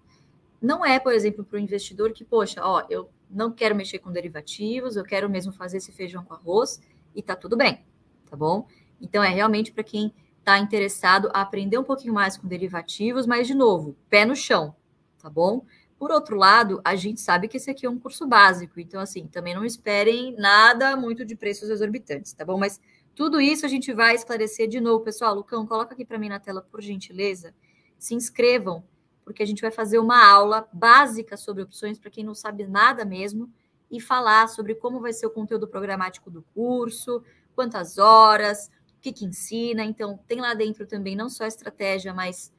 Não 0.61 0.85
é, 0.85 0.99
por 0.99 1.11
exemplo, 1.11 1.43
para 1.43 1.57
o 1.57 1.59
investidor 1.59 2.13
que, 2.13 2.23
poxa, 2.23 2.61
ó, 2.63 2.85
eu 2.87 3.09
não 3.29 3.51
quero 3.51 3.75
mexer 3.75 3.97
com 3.99 4.11
derivativos, 4.11 4.95
eu 4.95 5.03
quero 5.03 5.27
mesmo 5.27 5.51
fazer 5.51 5.77
esse 5.77 5.91
feijão 5.91 6.23
com 6.23 6.35
arroz 6.35 6.79
e 7.15 7.21
tá 7.21 7.35
tudo 7.35 7.57
bem, 7.57 7.83
tá 8.29 8.37
bom? 8.37 8.67
Então, 9.01 9.23
é 9.23 9.29
realmente 9.29 9.71
para 9.71 9.83
quem 9.83 10.13
está 10.47 10.57
interessado 10.59 11.29
a 11.33 11.41
aprender 11.41 11.77
um 11.77 11.83
pouquinho 11.83 12.13
mais 12.13 12.37
com 12.37 12.47
derivativos, 12.47 13.27
mas, 13.27 13.47
de 13.47 13.53
novo, 13.53 13.97
pé 14.09 14.23
no 14.23 14.33
chão, 14.33 14.73
tá 15.21 15.29
bom? 15.29 15.65
Por 15.99 16.09
outro 16.09 16.37
lado, 16.37 16.79
a 16.85 16.95
gente 16.95 17.19
sabe 17.19 17.49
que 17.49 17.57
esse 17.57 17.69
aqui 17.69 17.85
é 17.85 17.89
um 17.89 17.99
curso 17.99 18.25
básico, 18.25 18.79
então, 18.79 19.01
assim, 19.01 19.27
também 19.27 19.53
não 19.53 19.65
esperem 19.65 20.33
nada 20.37 20.95
muito 20.95 21.25
de 21.25 21.35
preços 21.35 21.69
exorbitantes, 21.69 22.31
tá 22.31 22.45
bom? 22.45 22.57
Mas 22.57 22.79
tudo 23.13 23.41
isso 23.41 23.65
a 23.65 23.69
gente 23.69 23.91
vai 23.91 24.15
esclarecer 24.15 24.69
de 24.69 24.79
novo, 24.79 25.03
pessoal. 25.03 25.35
Lucão, 25.35 25.67
coloca 25.67 25.93
aqui 25.93 26.05
para 26.05 26.17
mim 26.17 26.29
na 26.29 26.39
tela, 26.39 26.61
por 26.61 26.81
gentileza. 26.81 27.53
Se 27.99 28.15
inscrevam, 28.15 28.85
porque 29.25 29.43
a 29.43 29.45
gente 29.45 29.61
vai 29.61 29.71
fazer 29.71 29.99
uma 29.99 30.25
aula 30.25 30.65
básica 30.71 31.35
sobre 31.35 31.63
opções 31.63 31.99
para 31.99 32.09
quem 32.09 32.23
não 32.23 32.33
sabe 32.33 32.65
nada 32.65 33.03
mesmo 33.03 33.51
e 33.91 33.99
falar 33.99 34.47
sobre 34.47 34.75
como 34.75 35.01
vai 35.01 35.11
ser 35.11 35.25
o 35.25 35.31
conteúdo 35.31 35.67
programático 35.67 36.31
do 36.31 36.41
curso, 36.53 37.21
quantas 37.53 37.97
horas, 37.97 38.71
que, 39.07 39.13
que 39.13 39.25
ensina. 39.25 39.83
Então, 39.83 40.19
tem 40.27 40.39
lá 40.39 40.53
dentro 40.53 40.85
também 40.85 41.15
não 41.15 41.29
só 41.29 41.43
a 41.43 41.47
estratégia, 41.47 42.13
mas 42.13 42.51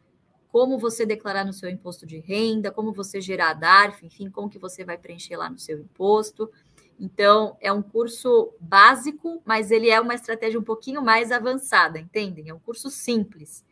como 0.50 0.78
você 0.78 1.04
declarar 1.04 1.44
no 1.44 1.52
seu 1.52 1.68
imposto 1.68 2.06
de 2.06 2.18
renda, 2.18 2.70
como 2.70 2.92
você 2.92 3.20
gerar 3.20 3.54
DARF, 3.54 4.04
enfim, 4.04 4.30
como 4.30 4.48
que 4.48 4.58
você 4.58 4.84
vai 4.84 4.96
preencher 4.96 5.36
lá 5.36 5.50
no 5.50 5.58
seu 5.58 5.78
imposto. 5.78 6.50
Então, 6.98 7.56
é 7.60 7.72
um 7.72 7.82
curso 7.82 8.52
básico, 8.58 9.42
mas 9.44 9.70
ele 9.70 9.88
é 9.90 10.00
uma 10.00 10.14
estratégia 10.14 10.58
um 10.58 10.64
pouquinho 10.64 11.02
mais 11.02 11.30
avançada, 11.30 11.98
entendem? 11.98 12.48
É 12.48 12.54
um 12.54 12.58
curso 12.58 12.90
simples, 12.90 13.64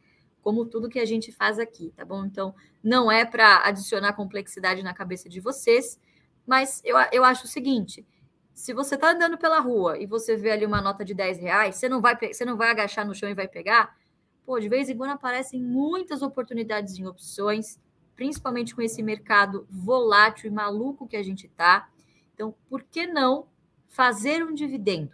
como 0.42 0.66
tudo 0.66 0.88
que 0.88 1.00
a 1.00 1.04
gente 1.04 1.32
faz 1.32 1.58
aqui, 1.58 1.92
tá 1.96 2.04
bom? 2.04 2.24
Então, 2.24 2.54
não 2.84 3.10
é 3.10 3.24
para 3.24 3.66
adicionar 3.66 4.12
complexidade 4.12 4.82
na 4.82 4.94
cabeça 4.94 5.28
de 5.28 5.40
vocês, 5.40 5.98
mas 6.46 6.80
eu, 6.84 6.96
eu 7.10 7.24
acho 7.24 7.46
o 7.46 7.48
seguinte: 7.48 8.06
se 8.56 8.72
você 8.72 8.94
está 8.94 9.10
andando 9.10 9.36
pela 9.36 9.60
rua 9.60 9.98
e 9.98 10.06
você 10.06 10.34
vê 10.34 10.50
ali 10.50 10.64
uma 10.64 10.80
nota 10.80 11.04
de 11.04 11.12
10 11.12 11.38
reais, 11.38 11.76
você 11.76 11.90
não 11.90 12.00
vai, 12.00 12.16
você 12.16 12.42
não 12.42 12.56
vai 12.56 12.70
agachar 12.70 13.06
no 13.06 13.14
chão 13.14 13.28
e 13.28 13.34
vai 13.34 13.46
pegar? 13.46 13.94
Pô, 14.46 14.58
de 14.58 14.66
vez 14.66 14.88
em 14.88 14.96
quando 14.96 15.10
aparecem 15.10 15.60
muitas 15.60 16.22
oportunidades 16.22 16.98
em 16.98 17.06
opções, 17.06 17.78
principalmente 18.14 18.74
com 18.74 18.80
esse 18.80 19.02
mercado 19.02 19.66
volátil 19.68 20.50
e 20.50 20.54
maluco 20.54 21.06
que 21.06 21.18
a 21.18 21.22
gente 21.22 21.46
está. 21.46 21.90
Então, 22.32 22.54
por 22.66 22.82
que 22.82 23.06
não 23.06 23.46
fazer 23.88 24.42
um 24.42 24.54
dividendo? 24.54 25.12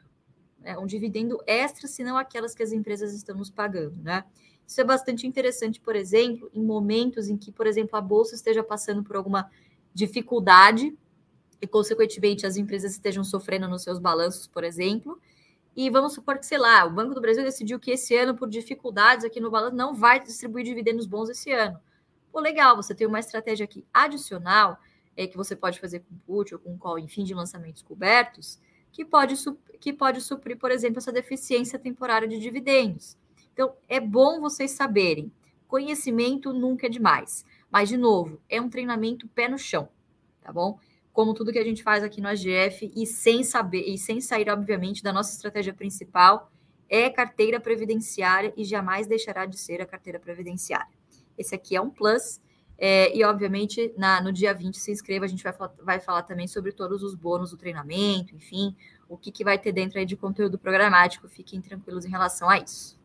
É, 0.62 0.78
um 0.78 0.86
dividendo 0.86 1.42
extra, 1.44 1.88
se 1.88 2.04
não 2.04 2.16
aquelas 2.16 2.54
que 2.54 2.62
as 2.62 2.70
empresas 2.70 3.12
estão 3.12 3.36
nos 3.36 3.50
pagando, 3.50 4.00
né? 4.04 4.24
Isso 4.64 4.80
é 4.80 4.84
bastante 4.84 5.26
interessante, 5.26 5.80
por 5.80 5.96
exemplo, 5.96 6.48
em 6.54 6.64
momentos 6.64 7.28
em 7.28 7.36
que, 7.36 7.50
por 7.50 7.66
exemplo, 7.66 7.98
a 7.98 8.00
bolsa 8.00 8.36
esteja 8.36 8.62
passando 8.62 9.02
por 9.02 9.16
alguma 9.16 9.50
dificuldade 9.92 10.96
e, 11.62 11.66
consequentemente, 11.68 12.44
as 12.44 12.56
empresas 12.56 12.90
estejam 12.90 13.22
sofrendo 13.22 13.68
nos 13.68 13.84
seus 13.84 14.00
balanços, 14.00 14.48
por 14.48 14.64
exemplo. 14.64 15.16
E 15.76 15.88
vamos 15.88 16.12
supor 16.12 16.36
que, 16.36 16.44
sei 16.44 16.58
lá, 16.58 16.84
o 16.84 16.90
Banco 16.90 17.14
do 17.14 17.20
Brasil 17.20 17.44
decidiu 17.44 17.78
que 17.78 17.92
esse 17.92 18.16
ano, 18.16 18.34
por 18.34 18.48
dificuldades 18.48 19.24
aqui 19.24 19.40
no 19.40 19.48
balanço, 19.48 19.76
não 19.76 19.94
vai 19.94 20.18
distribuir 20.18 20.64
dividendos 20.64 21.06
bons 21.06 21.30
esse 21.30 21.52
ano. 21.52 21.78
Pô, 22.32 22.40
legal, 22.40 22.74
você 22.74 22.92
tem 22.96 23.06
uma 23.06 23.20
estratégia 23.20 23.62
aqui 23.62 23.86
adicional, 23.94 24.76
é, 25.16 25.24
que 25.24 25.36
você 25.36 25.54
pode 25.54 25.78
fazer 25.78 26.00
com 26.00 26.16
put 26.26 26.52
ou 26.52 26.58
com 26.58 26.76
call, 26.76 26.98
enfim, 26.98 27.22
de 27.22 27.32
lançamentos 27.32 27.80
cobertos, 27.80 28.58
que 28.90 29.04
pode, 29.04 29.36
que 29.78 29.92
pode 29.92 30.20
suprir, 30.20 30.58
por 30.58 30.72
exemplo, 30.72 30.98
essa 30.98 31.12
deficiência 31.12 31.78
temporária 31.78 32.26
de 32.26 32.40
dividendos. 32.40 33.16
Então, 33.52 33.72
é 33.88 34.00
bom 34.00 34.40
vocês 34.40 34.72
saberem. 34.72 35.30
Conhecimento 35.68 36.52
nunca 36.52 36.86
é 36.86 36.90
demais. 36.90 37.44
Mas, 37.70 37.88
de 37.88 37.96
novo, 37.96 38.40
é 38.48 38.60
um 38.60 38.68
treinamento 38.68 39.28
pé 39.28 39.48
no 39.48 39.56
chão, 39.56 39.88
tá 40.40 40.52
bom? 40.52 40.78
Como 41.12 41.34
tudo 41.34 41.52
que 41.52 41.58
a 41.58 41.64
gente 41.64 41.82
faz 41.82 42.02
aqui 42.02 42.20
no 42.20 42.28
AGF 42.28 42.90
e 42.96 43.06
sem 43.06 43.44
saber 43.44 43.82
e 43.82 43.98
sem 43.98 44.20
sair, 44.20 44.48
obviamente, 44.48 45.02
da 45.02 45.12
nossa 45.12 45.34
estratégia 45.34 45.74
principal, 45.74 46.50
é 46.88 47.08
carteira 47.10 47.60
previdenciária 47.60 48.52
e 48.56 48.64
jamais 48.64 49.06
deixará 49.06 49.46
de 49.46 49.58
ser 49.58 49.80
a 49.80 49.86
carteira 49.86 50.18
previdenciária. 50.18 50.94
Esse 51.36 51.54
aqui 51.54 51.76
é 51.76 51.80
um 51.80 51.90
plus. 51.90 52.40
É, 52.78 53.16
e, 53.16 53.22
obviamente, 53.22 53.92
na, 53.96 54.20
no 54.20 54.32
dia 54.32 54.52
20, 54.52 54.78
se 54.78 54.90
inscreva, 54.90 55.24
a 55.24 55.28
gente 55.28 55.44
vai, 55.44 55.54
vai 55.82 56.00
falar 56.00 56.22
também 56.22 56.48
sobre 56.48 56.72
todos 56.72 57.02
os 57.02 57.14
bônus 57.14 57.50
do 57.50 57.56
treinamento, 57.56 58.34
enfim, 58.34 58.74
o 59.08 59.16
que, 59.16 59.30
que 59.30 59.44
vai 59.44 59.58
ter 59.58 59.72
dentro 59.72 59.98
aí 59.98 60.06
de 60.06 60.16
conteúdo 60.16 60.58
programático. 60.58 61.28
Fiquem 61.28 61.60
tranquilos 61.60 62.04
em 62.04 62.10
relação 62.10 62.48
a 62.48 62.58
isso. 62.58 62.98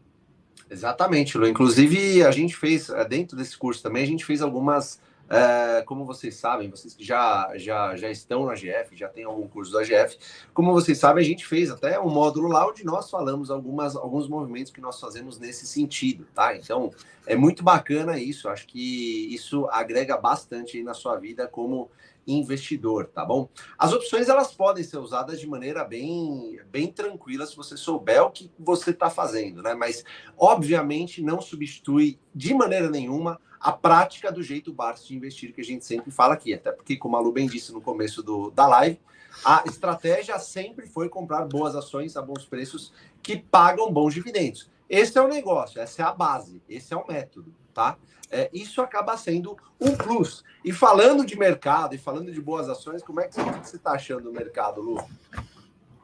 Exatamente, 0.69 1.37
Lu. 1.37 1.47
Inclusive, 1.47 2.23
a 2.23 2.31
gente 2.31 2.55
fez, 2.55 2.89
é, 2.89 3.05
dentro 3.05 3.37
desse 3.37 3.57
curso 3.57 3.83
também, 3.83 4.03
a 4.03 4.07
gente 4.07 4.25
fez 4.25 4.41
algumas 4.41 4.99
é, 5.29 5.81
como 5.83 6.05
vocês 6.05 6.35
sabem, 6.35 6.69
vocês 6.69 6.93
que 6.93 7.03
já, 7.03 7.51
já, 7.55 7.95
já 7.95 8.09
estão 8.09 8.45
na 8.45 8.53
GF, 8.53 8.95
já 8.95 9.07
tem 9.07 9.23
algum 9.23 9.47
curso 9.47 9.71
da 9.71 9.83
GF, 9.83 10.17
como 10.53 10.71
vocês 10.71 10.97
sabem, 10.97 11.23
a 11.23 11.27
gente 11.27 11.45
fez 11.45 11.69
até 11.69 11.99
um 11.99 12.09
módulo 12.09 12.47
lá 12.47 12.67
onde 12.67 12.85
nós 12.85 13.09
falamos 13.09 13.51
algumas, 13.51 13.95
alguns 13.95 14.27
movimentos 14.27 14.71
que 14.71 14.81
nós 14.81 14.99
fazemos 14.99 15.37
nesse 15.37 15.67
sentido, 15.67 16.27
tá? 16.33 16.55
Então, 16.55 16.91
é 17.25 17.35
muito 17.35 17.63
bacana 17.63 18.17
isso, 18.17 18.47
acho 18.47 18.67
que 18.67 19.33
isso 19.33 19.67
agrega 19.71 20.17
bastante 20.17 20.81
na 20.81 20.93
sua 20.93 21.17
vida 21.17 21.47
como 21.47 21.89
investidor, 22.27 23.07
tá 23.07 23.23
bom? 23.23 23.49
As 23.77 23.93
opções 23.93 24.27
elas 24.27 24.53
podem 24.53 24.83
ser 24.83 24.97
usadas 24.97 25.39
de 25.39 25.47
maneira 25.47 25.83
bem, 25.85 26.59
bem 26.69 26.87
tranquila 26.87 27.45
se 27.45 27.55
você 27.55 27.77
souber 27.77 28.21
o 28.21 28.31
que 28.31 28.51
você 28.59 28.91
está 28.91 29.09
fazendo, 29.09 29.61
né? 29.63 29.73
Mas 29.73 30.03
obviamente 30.37 31.21
não 31.21 31.39
substitui 31.39 32.19
de 32.35 32.53
maneira 32.53 32.89
nenhuma 32.89 33.39
a 33.59 33.71
prática 33.71 34.31
do 34.31 34.43
jeito 34.43 34.73
Barça 34.73 35.05
de 35.05 35.15
investir 35.15 35.53
que 35.53 35.61
a 35.61 35.63
gente 35.63 35.85
sempre 35.85 36.11
fala 36.11 36.33
aqui. 36.33 36.53
Até 36.53 36.71
porque, 36.71 36.97
como 36.97 37.15
a 37.15 37.19
Lu 37.19 37.31
bem 37.31 37.47
disse 37.47 37.71
no 37.73 37.81
começo 37.81 38.21
do, 38.21 38.51
da 38.51 38.67
live, 38.67 38.99
a 39.43 39.63
estratégia 39.65 40.37
sempre 40.39 40.87
foi 40.87 41.09
comprar 41.09 41.45
boas 41.45 41.75
ações 41.75 42.17
a 42.17 42.21
bons 42.21 42.45
preços 42.45 42.91
que 43.21 43.37
pagam 43.37 43.91
bons 43.91 44.13
dividendos. 44.13 44.69
Esse 44.89 45.17
é 45.17 45.21
o 45.21 45.27
negócio, 45.27 45.81
essa 45.81 46.01
é 46.01 46.05
a 46.05 46.13
base, 46.13 46.61
esse 46.69 46.93
é 46.93 46.97
o 46.97 47.05
método, 47.05 47.53
tá? 47.73 47.97
É, 48.29 48.49
isso 48.53 48.81
acaba 48.81 49.15
sendo 49.17 49.57
um 49.79 49.95
plus. 49.95 50.43
E 50.63 50.71
falando 50.71 51.25
de 51.25 51.37
mercado 51.37 51.95
e 51.95 51.97
falando 51.97 52.31
de 52.31 52.41
boas 52.41 52.67
ações, 52.69 53.03
como 53.03 53.21
é 53.21 53.27
que 53.27 53.35
você 53.35 53.75
está 53.75 53.91
achando 53.91 54.23
do 54.23 54.33
mercado, 54.33 54.81
Lu? 54.81 55.01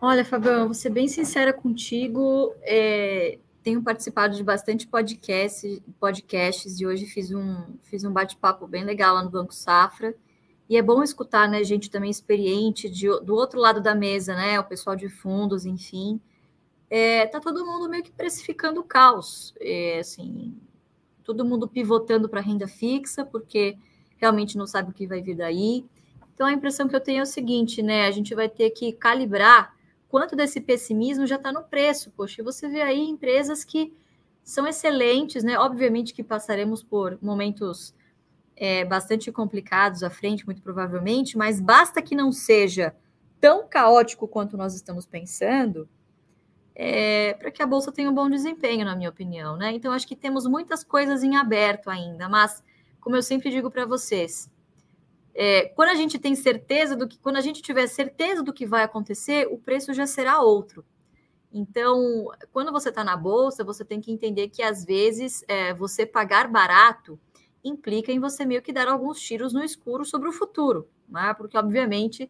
Olha, 0.01 0.25
Fabião, 0.25 0.65
vou 0.65 0.73
ser 0.73 0.89
bem 0.89 1.07
sincera 1.07 1.53
contigo. 1.53 2.53
É, 2.61 3.39
tenho 3.63 3.81
participado 3.81 4.35
de 4.35 4.43
bastante 4.43 4.85
podcast, 4.85 5.81
podcasts 5.99 6.79
e 6.79 6.85
hoje 6.85 7.05
fiz 7.05 7.31
um, 7.31 7.63
fiz 7.83 8.03
um 8.03 8.11
bate-papo 8.11 8.67
bem 8.67 8.83
legal 8.83 9.15
lá 9.15 9.23
no 9.23 9.29
Banco 9.29 9.53
Safra. 9.53 10.13
E 10.69 10.77
é 10.77 10.81
bom 10.81 11.01
escutar, 11.01 11.47
né, 11.47 11.63
gente 11.63 11.89
também 11.89 12.09
experiente 12.09 12.89
de, 12.89 13.07
do 13.21 13.35
outro 13.35 13.59
lado 13.59 13.81
da 13.81 13.95
mesa, 13.95 14.35
né, 14.35 14.59
o 14.59 14.63
pessoal 14.63 14.95
de 14.95 15.07
fundos, 15.07 15.65
enfim. 15.65 16.19
É, 16.89 17.25
tá 17.25 17.39
todo 17.39 17.65
mundo 17.65 17.89
meio 17.89 18.03
que 18.03 18.11
precificando 18.11 18.81
o 18.81 18.83
caos, 18.83 19.53
é, 19.59 19.99
assim, 19.99 20.55
todo 21.23 21.45
mundo 21.45 21.67
pivotando 21.67 22.27
para 22.27 22.41
renda 22.41 22.67
fixa, 22.67 23.25
porque 23.25 23.77
realmente 24.17 24.57
não 24.57 24.67
sabe 24.67 24.91
o 24.91 24.93
que 24.93 25.07
vai 25.07 25.21
vir 25.21 25.35
daí. 25.35 25.85
Então 26.33 26.47
a 26.47 26.53
impressão 26.53 26.87
que 26.87 26.95
eu 26.95 27.01
tenho 27.01 27.19
é 27.19 27.23
o 27.23 27.25
seguinte, 27.25 27.81
né, 27.81 28.07
a 28.07 28.11
gente 28.11 28.35
vai 28.35 28.49
ter 28.49 28.69
que 28.71 28.91
calibrar 28.91 29.72
quanto 30.13 30.35
desse 30.35 30.61
pessimismo 30.61 31.25
já 31.25 31.37
está 31.37 31.51
no 31.51 31.63
preço. 31.63 32.11
Poxa, 32.11 32.43
você 32.43 32.69
vê 32.69 32.83
aí 32.83 32.99
empresas 32.99 33.63
que 33.63 33.91
são 34.43 34.67
excelentes, 34.67 35.43
né? 35.43 35.57
Obviamente 35.57 36.13
que 36.13 36.23
passaremos 36.23 36.83
por 36.83 37.17
momentos 37.19 37.95
é, 38.55 38.85
bastante 38.85 39.31
complicados 39.31 40.03
à 40.03 40.11
frente, 40.11 40.45
muito 40.45 40.61
provavelmente, 40.61 41.35
mas 41.35 41.59
basta 41.59 41.99
que 41.99 42.13
não 42.13 42.31
seja 42.31 42.95
tão 43.41 43.67
caótico 43.67 44.27
quanto 44.27 44.55
nós 44.55 44.75
estamos 44.75 45.07
pensando, 45.07 45.89
é, 46.75 47.33
para 47.33 47.49
que 47.49 47.63
a 47.63 47.65
bolsa 47.65 47.91
tenha 47.91 48.07
um 48.07 48.13
bom 48.13 48.29
desempenho, 48.29 48.85
na 48.85 48.95
minha 48.95 49.09
opinião, 49.09 49.57
né? 49.57 49.71
Então, 49.71 49.91
acho 49.91 50.07
que 50.07 50.15
temos 50.15 50.45
muitas 50.45 50.83
coisas 50.83 51.23
em 51.23 51.37
aberto 51.37 51.89
ainda, 51.89 52.29
mas, 52.29 52.63
como 53.01 53.15
eu 53.15 53.23
sempre 53.23 53.49
digo 53.49 53.71
para 53.71 53.87
vocês, 53.87 54.47
é, 55.35 55.65
quando 55.69 55.89
a 55.89 55.95
gente 55.95 56.19
tem 56.19 56.35
certeza 56.35 56.95
do 56.95 57.07
que, 57.07 57.17
quando 57.17 57.37
a 57.37 57.41
gente 57.41 57.61
tiver 57.61 57.87
certeza 57.87 58.43
do 58.43 58.53
que 58.53 58.65
vai 58.65 58.83
acontecer, 58.83 59.47
o 59.47 59.57
preço 59.57 59.93
já 59.93 60.05
será 60.05 60.41
outro. 60.41 60.85
Então, 61.51 62.27
quando 62.51 62.71
você 62.71 62.89
está 62.89 63.03
na 63.03 63.15
bolsa, 63.15 63.63
você 63.63 63.85
tem 63.85 64.01
que 64.01 64.11
entender 64.11 64.49
que 64.49 64.61
às 64.61 64.83
vezes 64.83 65.43
é, 65.47 65.73
você 65.73 66.05
pagar 66.05 66.47
barato 66.47 67.19
implica 67.63 68.11
em 68.11 68.19
você 68.19 68.43
meio 68.43 68.61
que 68.61 68.73
dar 68.73 68.87
alguns 68.87 69.19
tiros 69.21 69.53
no 69.53 69.63
escuro 69.63 70.03
sobre 70.03 70.27
o 70.27 70.33
futuro, 70.33 70.87
né? 71.07 71.33
porque 71.35 71.57
obviamente 71.57 72.29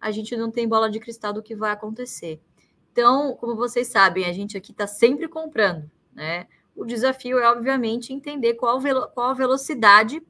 a 0.00 0.10
gente 0.10 0.36
não 0.36 0.50
tem 0.50 0.68
bola 0.68 0.90
de 0.90 1.00
cristal 1.00 1.32
do 1.32 1.42
que 1.42 1.54
vai 1.54 1.70
acontecer. 1.70 2.40
Então, 2.92 3.34
como 3.36 3.56
vocês 3.56 3.88
sabem, 3.88 4.26
a 4.26 4.32
gente 4.32 4.56
aqui 4.56 4.70
está 4.70 4.86
sempre 4.86 5.26
comprando, 5.26 5.90
né? 6.12 6.46
O 6.76 6.84
desafio 6.84 7.38
é, 7.38 7.50
obviamente, 7.50 8.12
entender 8.12 8.54
qual, 8.54 8.80
qual 9.14 9.30
a 9.30 9.34
velocidade 9.34 10.22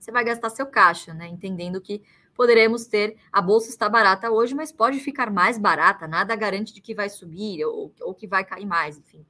você 0.00 0.10
vai 0.10 0.24
gastar 0.24 0.50
seu 0.50 0.66
caixa, 0.66 1.12
né? 1.12 1.28
Entendendo 1.28 1.80
que 1.80 2.02
poderemos 2.34 2.86
ter, 2.86 3.16
a 3.30 3.42
bolsa 3.42 3.68
está 3.68 3.88
barata 3.88 4.30
hoje, 4.30 4.54
mas 4.54 4.72
pode 4.72 4.98
ficar 4.98 5.30
mais 5.30 5.58
barata, 5.58 6.08
nada 6.08 6.34
garante 6.34 6.72
de 6.72 6.80
que 6.80 6.94
vai 6.94 7.10
subir 7.10 7.64
ou, 7.66 7.92
ou 8.00 8.14
que 8.14 8.26
vai 8.26 8.44
cair 8.44 8.64
mais, 8.64 8.96
enfim. 8.96 9.26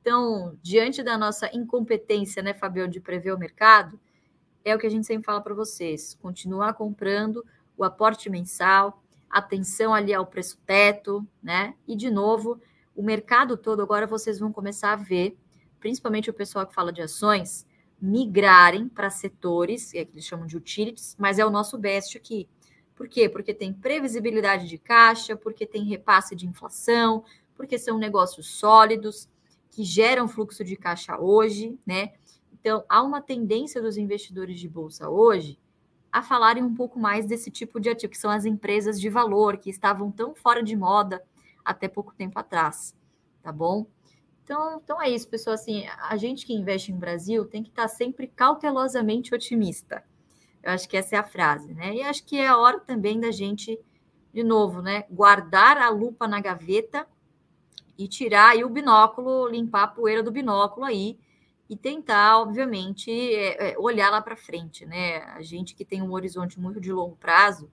Então, 0.00 0.58
diante 0.62 1.02
da 1.02 1.16
nossa 1.16 1.50
incompetência, 1.56 2.42
né, 2.42 2.52
Fabião, 2.52 2.86
de 2.86 3.00
prever 3.00 3.32
o 3.32 3.38
mercado, 3.38 3.98
é 4.62 4.74
o 4.74 4.78
que 4.78 4.86
a 4.86 4.90
gente 4.90 5.06
sempre 5.06 5.24
fala 5.24 5.40
para 5.40 5.54
vocês: 5.54 6.14
continuar 6.20 6.74
comprando 6.74 7.44
o 7.76 7.84
aporte 7.84 8.28
mensal, 8.28 9.02
atenção 9.30 9.94
ali 9.94 10.12
ao 10.12 10.26
preço 10.26 10.58
teto, 10.66 11.26
né? 11.42 11.74
E 11.88 11.96
de 11.96 12.10
novo, 12.10 12.60
o 12.94 13.02
mercado 13.02 13.56
todo 13.56 13.80
agora 13.80 14.06
vocês 14.06 14.38
vão 14.38 14.52
começar 14.52 14.92
a 14.92 14.96
ver, 14.96 15.38
principalmente 15.78 16.28
o 16.28 16.34
pessoal 16.34 16.66
que 16.66 16.74
fala 16.74 16.92
de 16.92 17.00
ações, 17.00 17.66
migrarem 18.00 18.88
para 18.88 19.10
setores, 19.10 19.94
é 19.94 20.04
que 20.04 20.12
eles 20.12 20.24
chamam 20.24 20.46
de 20.46 20.56
utilities, 20.56 21.14
mas 21.18 21.38
é 21.38 21.44
o 21.44 21.50
nosso 21.50 21.76
best 21.76 22.16
aqui. 22.16 22.48
Por 22.94 23.08
quê? 23.08 23.28
Porque 23.28 23.54
tem 23.54 23.72
previsibilidade 23.72 24.68
de 24.68 24.78
caixa, 24.78 25.36
porque 25.36 25.66
tem 25.66 25.84
repasse 25.84 26.34
de 26.34 26.46
inflação, 26.46 27.24
porque 27.54 27.78
são 27.78 27.98
negócios 27.98 28.46
sólidos 28.46 29.28
que 29.70 29.84
geram 29.84 30.28
fluxo 30.28 30.64
de 30.64 30.76
caixa 30.76 31.18
hoje, 31.18 31.78
né? 31.86 32.12
Então, 32.52 32.84
há 32.88 33.02
uma 33.02 33.22
tendência 33.22 33.80
dos 33.80 33.96
investidores 33.96 34.58
de 34.60 34.68
bolsa 34.68 35.08
hoje 35.08 35.58
a 36.12 36.22
falarem 36.22 36.62
um 36.62 36.74
pouco 36.74 36.98
mais 36.98 37.24
desse 37.24 37.50
tipo 37.50 37.80
de 37.80 37.88
ativo, 37.88 38.10
que 38.10 38.18
são 38.18 38.30
as 38.30 38.44
empresas 38.44 39.00
de 39.00 39.08
valor, 39.08 39.56
que 39.56 39.70
estavam 39.70 40.10
tão 40.10 40.34
fora 40.34 40.62
de 40.62 40.76
moda 40.76 41.22
até 41.64 41.88
pouco 41.88 42.12
tempo 42.14 42.38
atrás, 42.38 42.94
tá 43.42 43.52
bom? 43.52 43.86
Então, 44.50 44.80
então 44.82 45.00
é 45.00 45.08
isso, 45.08 45.28
pessoal. 45.28 45.54
Assim, 45.54 45.86
a 45.86 46.16
gente 46.16 46.44
que 46.44 46.52
investe 46.52 46.90
em 46.90 46.98
Brasil 46.98 47.44
tem 47.44 47.62
que 47.62 47.68
estar 47.68 47.86
sempre 47.86 48.26
cautelosamente 48.26 49.32
otimista. 49.32 50.02
Eu 50.60 50.72
acho 50.72 50.88
que 50.88 50.96
essa 50.96 51.14
é 51.14 51.18
a 51.20 51.22
frase, 51.22 51.72
né? 51.72 51.94
E 51.94 52.02
acho 52.02 52.24
que 52.24 52.36
é 52.36 52.48
a 52.48 52.58
hora 52.58 52.80
também 52.80 53.20
da 53.20 53.30
gente, 53.30 53.78
de 54.34 54.42
novo, 54.42 54.82
né, 54.82 55.04
guardar 55.08 55.78
a 55.78 55.88
lupa 55.88 56.26
na 56.26 56.40
gaveta 56.40 57.06
e 57.96 58.08
tirar 58.08 58.50
aí 58.50 58.64
o 58.64 58.68
binóculo, 58.68 59.46
limpar 59.46 59.84
a 59.84 59.88
poeira 59.88 60.20
do 60.20 60.32
binóculo 60.32 60.84
aí 60.84 61.16
e 61.68 61.76
tentar, 61.76 62.40
obviamente, 62.40 63.08
é, 63.08 63.70
é, 63.70 63.78
olhar 63.78 64.10
lá 64.10 64.20
para 64.20 64.34
frente, 64.34 64.84
né? 64.84 65.18
A 65.26 65.42
gente 65.42 65.76
que 65.76 65.84
tem 65.84 66.02
um 66.02 66.10
horizonte 66.10 66.58
muito 66.58 66.80
de 66.80 66.92
longo 66.92 67.14
prazo 67.14 67.70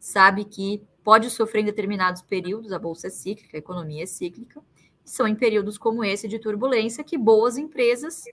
sabe 0.00 0.46
que 0.46 0.82
pode 1.04 1.28
sofrer 1.28 1.60
em 1.60 1.66
determinados 1.66 2.22
períodos, 2.22 2.72
a 2.72 2.78
bolsa 2.78 3.08
é 3.08 3.10
cíclica, 3.10 3.58
a 3.58 3.58
economia 3.58 4.04
é 4.04 4.06
cíclica, 4.06 4.62
são 5.06 5.26
em 5.26 5.36
períodos 5.36 5.78
como 5.78 6.04
esse 6.04 6.26
de 6.26 6.38
turbulência 6.40 7.04
que 7.04 7.16
boas 7.16 7.56
empresas 7.56 8.24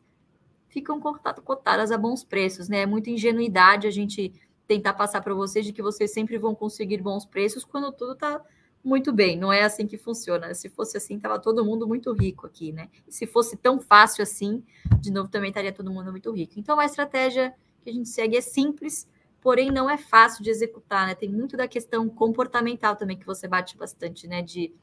ficam 0.67 0.99
cotadas 0.99 1.91
a 1.91 1.97
bons 1.97 2.23
preços, 2.23 2.67
né? 2.67 2.79
É 2.79 2.85
muita 2.87 3.11
ingenuidade 3.11 3.85
a 3.85 3.91
gente 3.91 4.33
tentar 4.67 4.93
passar 4.93 5.21
para 5.21 5.35
vocês 5.35 5.63
de 5.63 5.71
que 5.71 5.83
vocês 5.83 6.11
sempre 6.11 6.35
vão 6.39 6.55
conseguir 6.55 6.97
bons 6.97 7.25
preços 7.25 7.63
quando 7.63 7.91
tudo 7.91 8.13
está 8.13 8.41
muito 8.83 9.13
bem. 9.13 9.37
Não 9.37 9.53
é 9.53 9.61
assim 9.61 9.85
que 9.85 9.97
funciona. 9.97 10.51
Se 10.55 10.67
fosse 10.67 10.97
assim, 10.97 11.17
estava 11.17 11.37
todo 11.37 11.63
mundo 11.63 11.87
muito 11.87 12.11
rico 12.11 12.47
aqui, 12.47 12.71
né? 12.71 12.89
E 13.07 13.11
se 13.11 13.27
fosse 13.27 13.55
tão 13.55 13.79
fácil 13.79 14.23
assim, 14.23 14.63
de 14.99 15.11
novo, 15.11 15.29
também 15.29 15.49
estaria 15.49 15.71
todo 15.71 15.91
mundo 15.91 16.09
muito 16.09 16.31
rico. 16.31 16.53
Então, 16.57 16.79
a 16.79 16.85
estratégia 16.85 17.53
que 17.83 17.91
a 17.91 17.93
gente 17.93 18.09
segue 18.09 18.35
é 18.35 18.41
simples, 18.41 19.07
porém 19.39 19.69
não 19.69 19.87
é 19.87 19.97
fácil 19.97 20.43
de 20.43 20.49
executar, 20.49 21.05
né? 21.05 21.13
Tem 21.13 21.29
muito 21.29 21.55
da 21.55 21.67
questão 21.67 22.09
comportamental 22.09 22.95
também 22.95 23.15
que 23.15 23.27
você 23.27 23.47
bate 23.47 23.77
bastante, 23.77 24.27
né? 24.27 24.41
De 24.41 24.73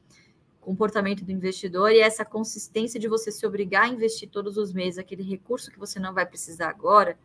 comportamento 0.61 1.25
do 1.25 1.31
investidor 1.31 1.91
e 1.91 1.99
essa 1.99 2.23
consistência 2.23 2.99
de 2.99 3.07
você 3.07 3.31
se 3.31 3.45
obrigar 3.45 3.85
a 3.85 3.87
investir 3.87 4.29
todos 4.29 4.55
os 4.57 4.71
meses 4.71 4.99
aquele 4.99 5.23
recurso 5.23 5.71
que 5.71 5.79
você 5.79 5.99
não 5.99 6.13
vai 6.13 6.25
precisar 6.25 6.69
agora 6.69 7.17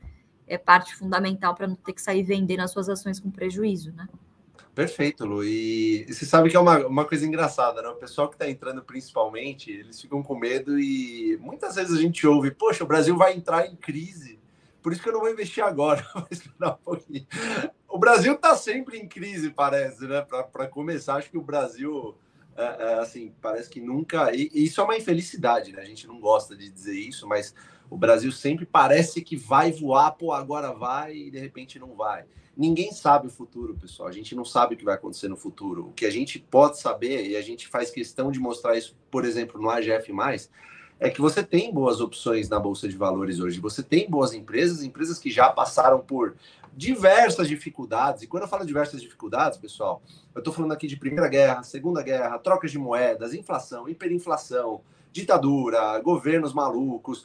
é 0.46 0.56
parte 0.56 0.94
fundamental 0.94 1.54
para 1.54 1.66
não 1.66 1.76
ter 1.76 1.92
que 1.92 2.00
sair 2.00 2.22
vendendo 2.22 2.60
as 2.60 2.70
suas 2.70 2.88
ações 2.88 3.20
com 3.20 3.30
prejuízo, 3.30 3.92
né? 3.92 4.08
Perfeito, 4.74 5.24
Lu. 5.24 5.42
E 5.42 6.06
você 6.06 6.26
sabe 6.26 6.50
que 6.50 6.56
é 6.56 6.60
uma, 6.60 6.86
uma 6.86 7.04
coisa 7.04 7.26
engraçada, 7.26 7.82
né? 7.82 7.88
O 7.88 7.96
pessoal 7.96 8.28
que 8.28 8.34
está 8.34 8.48
entrando 8.48 8.82
principalmente, 8.82 9.72
eles 9.72 10.00
ficam 10.00 10.22
com 10.22 10.38
medo 10.38 10.78
e 10.78 11.36
muitas 11.40 11.76
vezes 11.76 11.96
a 11.96 12.00
gente 12.00 12.26
ouve, 12.26 12.50
poxa, 12.50 12.84
o 12.84 12.86
Brasil 12.86 13.16
vai 13.16 13.34
entrar 13.34 13.66
em 13.66 13.74
crise, 13.74 14.38
por 14.82 14.92
isso 14.92 15.02
que 15.02 15.08
eu 15.08 15.14
não 15.14 15.20
vou 15.20 15.30
investir 15.30 15.64
agora, 15.64 16.06
vou 16.14 16.26
esperar 16.30 16.74
um 16.74 16.84
pouquinho. 16.84 17.26
O 17.88 17.98
Brasil 17.98 18.34
está 18.34 18.54
sempre 18.54 18.98
em 18.98 19.08
crise, 19.08 19.50
parece, 19.50 20.06
né? 20.06 20.20
Para 20.20 20.68
começar, 20.68 21.16
acho 21.16 21.30
que 21.30 21.38
o 21.38 21.42
Brasil 21.42 22.14
assim, 23.00 23.32
parece 23.40 23.68
que 23.68 23.80
nunca. 23.80 24.34
E 24.34 24.50
isso 24.54 24.80
é 24.80 24.84
uma 24.84 24.96
infelicidade, 24.96 25.72
né? 25.72 25.82
A 25.82 25.84
gente 25.84 26.06
não 26.06 26.20
gosta 26.20 26.56
de 26.56 26.70
dizer 26.70 26.98
isso, 26.98 27.26
mas 27.26 27.54
o 27.88 27.96
Brasil 27.96 28.32
sempre 28.32 28.66
parece 28.66 29.22
que 29.22 29.36
vai 29.36 29.70
voar, 29.72 30.12
pô, 30.12 30.32
agora 30.32 30.72
vai 30.72 31.14
e 31.14 31.30
de 31.30 31.38
repente 31.38 31.78
não 31.78 31.94
vai. 31.94 32.24
Ninguém 32.56 32.90
sabe 32.90 33.26
o 33.26 33.30
futuro, 33.30 33.74
pessoal. 33.74 34.08
A 34.08 34.12
gente 34.12 34.34
não 34.34 34.44
sabe 34.44 34.74
o 34.74 34.78
que 34.78 34.84
vai 34.84 34.94
acontecer 34.94 35.28
no 35.28 35.36
futuro. 35.36 35.88
O 35.88 35.92
que 35.92 36.06
a 36.06 36.10
gente 36.10 36.38
pode 36.38 36.80
saber, 36.80 37.28
e 37.28 37.36
a 37.36 37.42
gente 37.42 37.68
faz 37.68 37.90
questão 37.90 38.30
de 38.30 38.38
mostrar 38.38 38.76
isso, 38.78 38.96
por 39.10 39.26
exemplo, 39.26 39.60
no 39.60 39.68
AGF, 39.68 40.10
é 40.98 41.10
que 41.10 41.20
você 41.20 41.42
tem 41.42 41.70
boas 41.70 42.00
opções 42.00 42.48
na 42.48 42.58
Bolsa 42.58 42.88
de 42.88 42.96
Valores 42.96 43.40
hoje. 43.40 43.60
Você 43.60 43.82
tem 43.82 44.08
boas 44.08 44.32
empresas, 44.32 44.82
empresas 44.82 45.18
que 45.18 45.30
já 45.30 45.50
passaram 45.50 46.00
por 46.00 46.34
diversas 46.76 47.48
dificuldades. 47.48 48.22
E 48.22 48.26
quando 48.26 48.42
eu 48.42 48.48
falo 48.48 48.66
diversas 48.66 49.00
dificuldades, 49.00 49.58
pessoal, 49.58 50.02
eu 50.34 50.40
estou 50.40 50.52
falando 50.52 50.72
aqui 50.72 50.86
de 50.86 50.96
Primeira 50.96 51.26
Guerra, 51.26 51.62
Segunda 51.62 52.02
Guerra, 52.02 52.38
trocas 52.38 52.70
de 52.70 52.78
moedas, 52.78 53.32
inflação, 53.32 53.88
hiperinflação, 53.88 54.82
ditadura, 55.10 55.98
governos 56.00 56.52
malucos. 56.52 57.24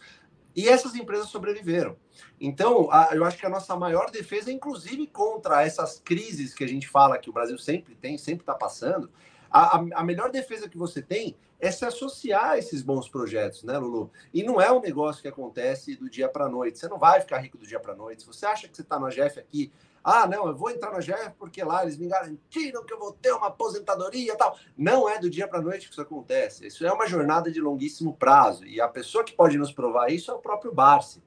E 0.55 0.69
essas 0.69 0.95
empresas 0.95 1.27
sobreviveram. 1.27 1.97
Então, 2.39 2.89
a, 2.91 3.09
eu 3.13 3.25
acho 3.25 3.37
que 3.37 3.45
a 3.45 3.49
nossa 3.49 3.75
maior 3.75 4.09
defesa, 4.09 4.51
inclusive 4.51 5.07
contra 5.07 5.65
essas 5.65 5.99
crises 5.99 6.53
que 6.53 6.63
a 6.63 6.67
gente 6.67 6.87
fala 6.87 7.17
que 7.17 7.29
o 7.29 7.33
Brasil 7.33 7.57
sempre 7.57 7.95
tem, 7.95 8.17
sempre 8.17 8.43
está 8.43 8.53
passando, 8.53 9.09
a, 9.49 9.77
a, 9.95 10.03
melhor 10.03 10.31
defesa 10.31 10.69
que 10.69 10.77
você 10.77 11.01
tem 11.01 11.35
é 11.62 11.71
se 11.71 11.86
associar 11.86 12.52
a 12.52 12.58
esses 12.58 12.82
bons 12.82 13.08
projetos, 13.08 13.63
né, 13.63 13.78
Lulu? 13.78 14.12
E 14.34 14.41
não 14.41 14.60
é 14.60 14.71
um 14.71 14.82
negócio 14.82 15.21
que 15.21 15.28
acontece 15.28 15.95
do 15.95 16.10
dia 16.10 16.28
para 16.28 16.45
a 16.45 16.50
noite. 16.50 16.80
Você 16.80 16.88
não 16.88 16.97
vai 16.97 17.21
ficar 17.21 17.38
rico 17.38 17.58
do 17.58 17.67
dia 17.67 17.80
para 17.80 17.93
a 17.93 17.95
noite. 17.95 18.24
Se 18.24 18.28
você 18.28 18.47
acha 18.47 18.67
que 18.67 18.76
você 18.76 18.82
está 18.82 19.00
no 19.00 19.06
AGF 19.06 19.39
aqui, 19.39 19.71
ah, 20.04 20.26
não, 20.26 20.47
eu 20.47 20.56
vou 20.56 20.71
entrar 20.71 20.89
no 20.89 20.97
AGF 20.97 21.36
porque 21.38 21.63
lá 21.63 21.84
eles 21.84 21.97
me 21.97 22.08
garantiram 22.08 22.84
que 22.84 22.91
eu 22.91 22.97
vou 22.97 23.13
ter 23.13 23.32
uma 23.32 23.47
aposentadoria 23.47 24.34
e 24.34 24.36
tal. 24.36 24.58
Não 24.76 25.08
é 25.08 25.19
do 25.19 25.30
dia 25.30 25.47
para 25.47 25.60
a 25.60 25.62
noite 25.62 25.86
que 25.86 25.93
isso 25.93 26.02
acontece. 26.02 26.65
Isso 26.65 26.84
é 26.84 26.91
uma 26.91 27.06
jornada 27.06 27.52
de 27.52 27.62
longuíssimo 27.62 28.17
prazo. 28.17 28.65
E 28.65 28.82
a 28.82 28.88
pessoa 28.88 29.24
que 29.24 29.34
pode 29.34 29.56
nos 29.60 29.71
provar 29.71 30.12
isso 30.12 30.32
é 30.32 30.34
o 30.34 30.39
próprio 30.39 30.74
Barsi. 30.74 31.21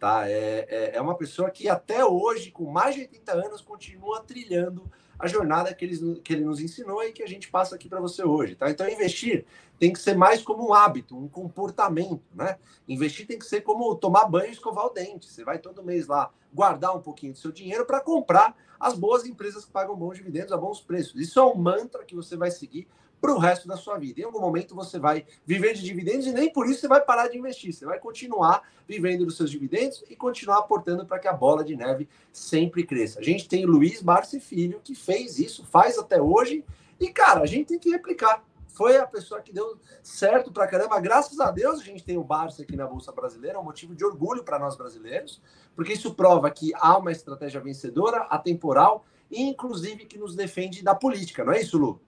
Tá? 0.00 0.28
É, 0.28 0.66
é, 0.68 0.96
é 0.96 1.00
uma 1.00 1.16
pessoa 1.16 1.48
que 1.48 1.68
até 1.68 2.04
hoje, 2.04 2.50
com 2.50 2.64
mais 2.64 2.96
de 2.96 3.02
80 3.02 3.32
anos, 3.32 3.60
continua 3.60 4.20
trilhando 4.20 4.90
a 5.18 5.26
jornada 5.26 5.72
que 5.74 5.84
ele, 5.84 6.20
que 6.20 6.32
ele 6.32 6.44
nos 6.44 6.60
ensinou 6.60 7.02
e 7.02 7.12
que 7.12 7.22
a 7.22 7.26
gente 7.26 7.50
passa 7.50 7.74
aqui 7.74 7.88
para 7.88 8.00
você 8.00 8.22
hoje. 8.22 8.54
Tá? 8.54 8.70
Então, 8.70 8.88
investir 8.88 9.44
tem 9.78 9.92
que 9.92 9.98
ser 9.98 10.16
mais 10.16 10.42
como 10.42 10.68
um 10.68 10.74
hábito, 10.74 11.16
um 11.16 11.28
comportamento. 11.28 12.22
Né? 12.34 12.58
Investir 12.88 13.26
tem 13.26 13.38
que 13.38 13.46
ser 13.46 13.62
como 13.62 13.94
tomar 13.94 14.26
banho 14.26 14.48
e 14.48 14.52
escovar 14.52 14.86
o 14.86 14.90
dente. 14.90 15.26
Você 15.26 15.44
vai 15.44 15.58
todo 15.58 15.82
mês 15.82 16.06
lá 16.06 16.30
guardar 16.52 16.96
um 16.96 17.00
pouquinho 17.00 17.32
do 17.32 17.38
seu 17.38 17.52
dinheiro 17.52 17.84
para 17.84 18.00
comprar 18.00 18.56
as 18.78 18.94
boas 18.94 19.26
empresas 19.26 19.64
que 19.64 19.72
pagam 19.72 19.96
bons 19.96 20.16
dividendos 20.16 20.52
a 20.52 20.56
bons 20.56 20.80
preços. 20.80 21.20
Isso 21.20 21.38
é 21.38 21.44
um 21.44 21.54
mantra 21.54 22.04
que 22.04 22.14
você 22.14 22.36
vai 22.36 22.50
seguir 22.50 22.86
para 23.26 23.34
o 23.34 23.38
resto 23.38 23.66
da 23.66 23.76
sua 23.76 23.98
vida. 23.98 24.20
Em 24.20 24.24
algum 24.24 24.38
momento 24.38 24.72
você 24.72 25.00
vai 25.00 25.26
viver 25.44 25.74
de 25.74 25.82
dividendos 25.82 26.28
e 26.28 26.32
nem 26.32 26.52
por 26.52 26.68
isso 26.68 26.80
você 26.80 26.88
vai 26.88 27.00
parar 27.00 27.26
de 27.26 27.36
investir. 27.36 27.72
Você 27.72 27.84
vai 27.84 27.98
continuar 27.98 28.62
vivendo 28.86 29.24
dos 29.24 29.36
seus 29.36 29.50
dividendos 29.50 30.04
e 30.08 30.14
continuar 30.14 30.58
aportando 30.58 31.04
para 31.04 31.18
que 31.18 31.26
a 31.26 31.32
bola 31.32 31.64
de 31.64 31.74
neve 31.74 32.08
sempre 32.32 32.86
cresça. 32.86 33.18
A 33.18 33.22
gente 33.24 33.48
tem 33.48 33.66
Luiz 33.66 34.00
Barsi 34.00 34.38
Filho 34.38 34.80
que 34.82 34.94
fez 34.94 35.40
isso, 35.40 35.66
faz 35.66 35.98
até 35.98 36.22
hoje 36.22 36.64
e, 37.00 37.08
cara, 37.08 37.40
a 37.40 37.46
gente 37.46 37.66
tem 37.66 37.80
que 37.80 37.90
replicar. 37.90 38.44
Foi 38.68 38.96
a 38.96 39.06
pessoa 39.06 39.40
que 39.40 39.52
deu 39.52 39.76
certo 40.04 40.52
para 40.52 40.68
caramba. 40.68 41.00
Graças 41.00 41.40
a 41.40 41.50
Deus 41.50 41.80
a 41.80 41.82
gente 41.82 42.04
tem 42.04 42.16
o 42.16 42.22
Barça 42.22 42.62
aqui 42.62 42.76
na 42.76 42.86
Bolsa 42.86 43.10
Brasileira, 43.10 43.56
é 43.56 43.60
um 43.60 43.64
motivo 43.64 43.92
de 43.92 44.04
orgulho 44.04 44.44
para 44.44 44.56
nós 44.56 44.76
brasileiros, 44.76 45.42
porque 45.74 45.94
isso 45.94 46.14
prova 46.14 46.48
que 46.48 46.70
há 46.76 46.96
uma 46.96 47.10
estratégia 47.10 47.60
vencedora, 47.60 48.18
atemporal 48.30 49.04
e, 49.28 49.42
inclusive, 49.42 50.04
que 50.04 50.16
nos 50.16 50.36
defende 50.36 50.84
da 50.84 50.94
política, 50.94 51.44
não 51.44 51.52
é 51.52 51.60
isso, 51.60 51.76
Lu? 51.76 52.00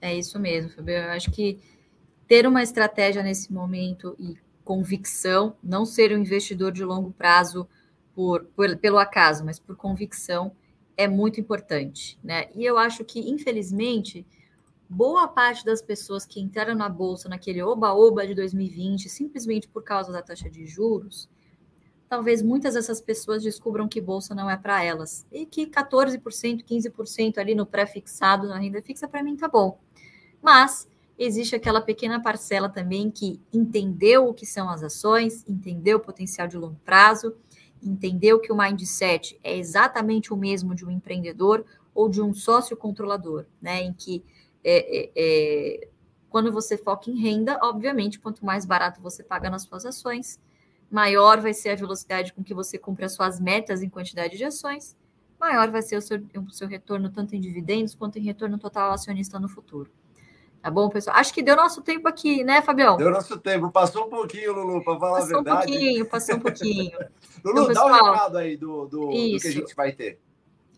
É 0.00 0.14
isso 0.14 0.38
mesmo, 0.38 0.70
Fabio. 0.70 0.94
Eu 0.94 1.10
acho 1.10 1.30
que 1.30 1.58
ter 2.26 2.46
uma 2.46 2.62
estratégia 2.62 3.22
nesse 3.22 3.52
momento 3.52 4.14
e 4.18 4.36
convicção, 4.64 5.56
não 5.62 5.84
ser 5.84 6.12
um 6.12 6.20
investidor 6.20 6.72
de 6.72 6.84
longo 6.84 7.12
prazo 7.12 7.68
por, 8.14 8.44
por, 8.56 8.76
pelo 8.78 8.98
acaso, 8.98 9.44
mas 9.44 9.58
por 9.58 9.76
convicção, 9.76 10.52
é 10.96 11.06
muito 11.06 11.40
importante. 11.40 12.18
Né? 12.22 12.48
E 12.54 12.64
eu 12.64 12.76
acho 12.78 13.04
que, 13.04 13.20
infelizmente, 13.20 14.26
boa 14.88 15.28
parte 15.28 15.64
das 15.64 15.82
pessoas 15.82 16.24
que 16.24 16.40
entraram 16.40 16.74
na 16.74 16.88
Bolsa 16.88 17.28
naquele 17.28 17.62
oba-oba 17.62 18.26
de 18.26 18.34
2020, 18.34 19.08
simplesmente 19.08 19.68
por 19.68 19.84
causa 19.84 20.10
da 20.10 20.22
taxa 20.22 20.50
de 20.50 20.66
juros, 20.66 21.28
talvez 22.08 22.42
muitas 22.42 22.74
dessas 22.74 23.00
pessoas 23.00 23.42
descubram 23.42 23.88
que 23.88 24.00
bolsa 24.00 24.34
não 24.34 24.48
é 24.48 24.56
para 24.56 24.82
elas 24.82 25.26
e 25.30 25.44
que 25.44 25.66
14%, 25.66 26.64
15% 26.64 27.38
ali 27.38 27.54
no 27.54 27.66
pré-fixado 27.66 28.48
na 28.48 28.58
renda 28.58 28.80
fixa 28.80 29.08
para 29.08 29.22
mim 29.22 29.36
tá 29.36 29.48
bom. 29.48 29.78
Mas 30.42 30.88
existe 31.18 31.54
aquela 31.54 31.80
pequena 31.80 32.20
parcela 32.20 32.68
também 32.68 33.10
que 33.10 33.40
entendeu 33.52 34.28
o 34.28 34.34
que 34.34 34.46
são 34.46 34.68
as 34.68 34.82
ações, 34.82 35.44
entendeu 35.48 35.98
o 35.98 36.00
potencial 36.00 36.46
de 36.46 36.56
longo 36.56 36.78
prazo, 36.84 37.34
entendeu 37.82 38.40
que 38.40 38.52
o 38.52 38.56
mindset 38.56 39.38
é 39.42 39.56
exatamente 39.56 40.32
o 40.32 40.36
mesmo 40.36 40.74
de 40.74 40.84
um 40.84 40.90
empreendedor 40.90 41.64
ou 41.94 42.08
de 42.08 42.20
um 42.20 42.34
sócio 42.34 42.76
controlador, 42.76 43.46
né? 43.60 43.82
Em 43.82 43.92
que 43.92 44.22
é, 44.62 44.98
é, 44.98 45.12
é, 45.16 45.88
quando 46.28 46.52
você 46.52 46.76
foca 46.76 47.10
em 47.10 47.18
renda, 47.18 47.58
obviamente, 47.62 48.18
quanto 48.18 48.44
mais 48.44 48.66
barato 48.66 49.00
você 49.00 49.22
paga 49.22 49.48
nas 49.48 49.62
suas 49.62 49.86
ações, 49.86 50.38
maior 50.90 51.40
vai 51.40 51.54
ser 51.54 51.70
a 51.70 51.74
velocidade 51.74 52.32
com 52.32 52.42
que 52.42 52.54
você 52.54 52.78
cumpre 52.78 53.04
as 53.04 53.12
suas 53.12 53.40
metas 53.40 53.82
em 53.82 53.88
quantidade 53.88 54.36
de 54.36 54.44
ações, 54.44 54.96
maior 55.38 55.70
vai 55.70 55.82
ser 55.82 55.96
o 55.96 56.02
seu, 56.02 56.18
o 56.36 56.50
seu 56.50 56.68
retorno 56.68 57.10
tanto 57.10 57.34
em 57.34 57.40
dividendos 57.40 57.94
quanto 57.94 58.18
em 58.18 58.22
retorno 58.22 58.58
total 58.58 58.92
acionista 58.92 59.38
no 59.38 59.48
futuro. 59.48 59.90
Tá 60.62 60.70
bom, 60.70 60.88
pessoal? 60.88 61.16
Acho 61.16 61.32
que 61.32 61.42
deu 61.42 61.54
nosso 61.54 61.82
tempo 61.82 62.08
aqui, 62.08 62.42
né, 62.42 62.60
Fabião? 62.62 62.96
Deu 62.96 63.10
nosso 63.10 63.38
tempo. 63.38 63.70
Passou 63.70 64.06
um 64.06 64.10
pouquinho, 64.10 64.52
Lulu, 64.52 64.82
para 64.82 64.98
falar 64.98 65.20
passou 65.20 65.38
a 65.38 65.42
verdade. 65.42 65.56
Passou 65.56 65.74
um 65.74 65.78
pouquinho, 65.78 66.06
passou 66.06 66.34
um 66.34 66.40
pouquinho. 66.40 66.98
Lulu, 67.44 67.62
então, 67.62 67.66
pessoal, 67.66 67.88
dá 67.88 68.02
um 68.02 68.12
recado 68.12 68.38
aí 68.38 68.56
do, 68.56 68.86
do, 68.86 69.00
do, 69.06 69.10
que 69.10 69.48
a 69.48 69.52
gente 69.52 69.74
vai 69.74 69.92
ter. 69.92 70.18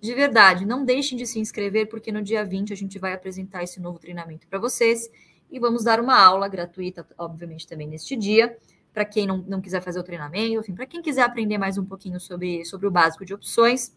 De 0.01 0.14
verdade, 0.14 0.64
não 0.64 0.85
deixem 0.85 1.17
de 1.17 1.27
se 1.27 1.41
inscrever, 1.41 1.88
porque 1.88 2.12
no 2.12 2.23
dia 2.23 2.45
20 2.45 2.73
a 2.73 2.77
gente 2.77 2.99
vai 2.99 3.12
apresentar 3.12 3.62
esse 3.62 3.81
novo 3.81 3.99
treinamento 3.99 4.47
para 4.47 4.59
vocês 4.59 5.11
e 5.51 5.59
vamos 5.59 5.85
dar 5.85 5.99
uma 6.01 6.23
aula 6.23 6.47
gratuita, 6.47 7.07
obviamente, 7.17 7.67
também 7.67 7.88
neste 7.88 8.14
dia 8.14 8.57
para 8.93 9.05
quem 9.05 9.27
não, 9.27 9.38
não 9.38 9.61
quiser 9.61 9.81
fazer 9.81 10.01
o 10.01 10.03
treinamento, 10.03 10.61
enfim, 10.61 10.75
para 10.75 10.87
quem 10.87 11.01
quiser 11.01 11.23
aprender 11.23 11.57
mais 11.57 11.79
um 11.79 11.85
pouquinho 11.85 12.19
sobre, 12.19 12.64
sobre 12.64 12.87
o 12.87 12.91
básico 12.91 13.25
de 13.25 13.33
opções, 13.33 13.97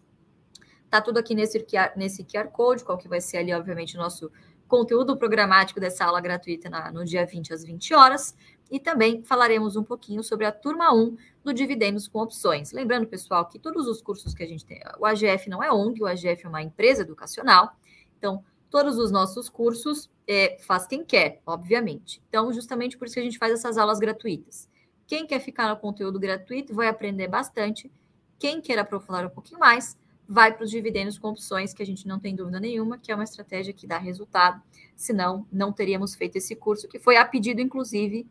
tá 0.92 1.02
tudo 1.02 1.18
aqui 1.18 1.34
nesse 1.34 1.66
nesse 1.96 2.24
QR 2.24 2.50
Code, 2.50 2.84
qual 2.84 2.98
que 2.98 3.08
vai 3.08 3.20
ser 3.20 3.38
ali, 3.38 3.54
obviamente, 3.54 3.96
o 3.96 4.00
nosso 4.00 4.32
conteúdo 4.72 5.18
programático 5.18 5.82
dessa 5.82 6.06
aula 6.06 6.22
gratuita 6.22 6.70
na, 6.70 6.90
no 6.94 7.04
dia 7.04 7.26
20 7.26 7.54
às 7.54 7.62
20 7.62 7.94
horas. 7.94 8.34
E 8.72 8.80
também 8.80 9.22
falaremos 9.22 9.76
um 9.76 9.84
pouquinho 9.84 10.24
sobre 10.24 10.46
a 10.46 10.52
turma 10.52 10.94
1 10.94 11.18
do 11.44 11.54
Dividendos 11.54 12.08
com 12.08 12.20
Opções. 12.20 12.72
Lembrando, 12.72 13.06
pessoal, 13.06 13.46
que 13.50 13.60
todos 13.60 13.86
os 13.86 14.02
cursos 14.02 14.34
que 14.34 14.42
a 14.42 14.48
gente 14.48 14.66
tem, 14.66 14.80
o 14.98 15.06
AGF 15.06 15.50
não 15.50 15.62
é 15.62 15.70
ONG, 15.70 16.02
o 16.02 16.08
AGF 16.08 16.46
é 16.46 16.48
uma 16.48 16.62
empresa 16.62 17.02
educacional. 17.02 17.76
Então, 18.18 18.46
todos 18.70 18.98
os 18.98 19.12
nossos 19.12 19.50
cursos 19.50 20.10
é, 20.26 20.58
faz 20.62 20.88
quem 20.88 21.04
quer, 21.04 21.42
obviamente. 21.46 22.24
Então, 22.30 22.54
justamente 22.54 22.98
por 22.98 23.08
isso 23.08 23.16
que 23.16 23.20
a 23.20 23.24
gente 23.24 23.38
faz 23.38 23.52
essas 23.52 23.78
aulas 23.78 24.00
gratuitas. 24.00 24.70
Quem 25.06 25.28
quer 25.28 25.42
ficar 25.42 25.68
no 25.68 25.76
conteúdo 25.76 26.18
gratuito 26.18 26.74
vai 26.74 26.88
aprender 26.88 27.28
bastante. 27.28 27.92
Quem 28.40 28.62
quer 28.62 28.80
aprofundar 28.80 29.26
um 29.26 29.30
pouquinho 29.30 29.60
mais, 29.60 29.98
vai 30.32 30.54
para 30.54 30.64
os 30.64 30.72
dividendos 30.72 31.20
com 31.20 31.28
opções, 31.28 31.74
que 31.74 31.84
a 31.84 31.86
gente 31.86 32.08
não 32.08 32.18
tem 32.18 32.34
dúvida 32.34 32.58
nenhuma, 32.58 32.98
que 32.98 33.12
é 33.12 33.16
uma 33.16 33.26
estratégia 33.26 33.74
que 33.74 33.86
dá 33.86 33.98
resultado. 33.98 34.62
Senão, 34.96 35.46
não 35.52 35.74
teríamos 35.74 36.16
feito 36.16 36.38
esse 36.38 36.56
curso, 36.56 36.88
que 36.88 36.98
foi 36.98 37.18
a 37.18 37.26
pedido, 37.26 37.60
inclusive, 37.60 38.26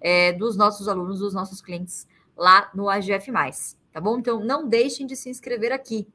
é, 0.00 0.32
dos 0.32 0.56
nossos 0.56 0.88
alunos, 0.88 1.18
dos 1.18 1.34
nossos 1.34 1.60
clientes 1.60 2.08
lá 2.34 2.70
no 2.74 2.88
AGF. 2.88 3.30
Tá 3.92 4.00
bom? 4.00 4.18
Então, 4.18 4.42
não 4.42 4.66
deixem 4.66 5.06
de 5.06 5.14
se 5.14 5.28
inscrever 5.28 5.72
aqui. 5.72 6.08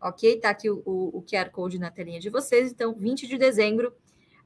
Ok? 0.00 0.40
Tá 0.40 0.48
aqui 0.48 0.70
o, 0.70 0.82
o, 0.86 1.18
o 1.18 1.22
QR 1.22 1.50
Code 1.50 1.78
na 1.78 1.90
telinha 1.90 2.18
de 2.18 2.30
vocês. 2.30 2.72
Então, 2.72 2.94
20 2.94 3.28
de 3.28 3.36
dezembro, 3.36 3.92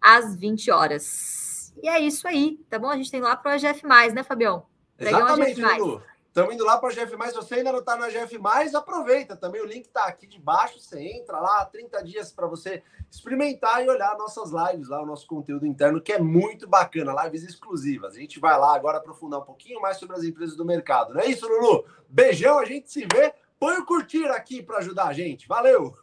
às 0.01 0.35
20 0.35 0.73
horas. 0.73 1.73
E 1.81 1.89
é 1.89 2.01
isso 2.01 2.27
aí, 2.27 2.59
tá 2.69 2.81
bom? 2.81 2.89
A 2.89 2.97
gente 2.97 3.13
tem 3.13 3.21
lá 3.21 3.37
para 3.37 3.53
o 3.53 3.55
AGF, 3.55 3.87
né, 4.13 4.25
Fabião? 4.25 4.67
Exatamente, 4.99 5.61
Lulu. 5.61 6.03
Estamos 6.37 6.55
indo 6.55 6.67
lá 6.67 6.77
para 6.77 6.91
a 6.91 6.93
GF. 6.93 7.17
Se 7.31 7.35
você 7.35 7.55
ainda 7.55 7.73
não 7.73 7.79
está 7.79 7.97
na 7.97 8.11
GF, 8.11 8.39
aproveita 8.77 9.35
também. 9.35 9.63
O 9.63 9.65
link 9.65 9.87
está 9.87 10.05
aqui 10.05 10.27
de 10.27 10.39
baixo. 10.39 10.79
Você 10.79 11.01
entra 11.01 11.41
lá, 11.41 11.65
30 11.65 12.05
dias 12.05 12.31
para 12.31 12.47
você 12.47 12.83
experimentar 13.11 13.83
e 13.83 13.89
olhar 13.89 14.19
nossas 14.19 14.51
lives 14.51 14.89
lá, 14.89 15.03
o 15.03 15.07
nosso 15.07 15.27
conteúdo 15.27 15.67
interno, 15.67 15.99
que 15.99 16.13
é 16.13 16.21
muito 16.21 16.69
bacana, 16.69 17.25
lives 17.25 17.43
exclusivas. 17.43 18.15
A 18.15 18.19
gente 18.19 18.39
vai 18.39 18.59
lá 18.59 18.77
agora 18.77 18.99
aprofundar 18.99 19.41
um 19.41 19.45
pouquinho 19.45 19.81
mais 19.81 19.97
sobre 19.97 20.15
as 20.15 20.25
empresas 20.25 20.55
do 20.55 20.65
mercado. 20.67 21.15
Não 21.15 21.23
é 21.23 21.27
isso, 21.27 21.49
Lulu? 21.49 21.87
Beijão, 22.07 22.59
a 22.59 22.67
gente 22.67 22.93
se 22.93 23.09
vê. 23.11 23.33
Põe 23.59 23.79
o 23.79 23.87
curtir 23.87 24.27
aqui 24.27 24.63
para 24.63 24.77
ajudar 24.77 25.07
a 25.07 25.15
gente. 25.15 25.49
Valeu! 25.49 25.95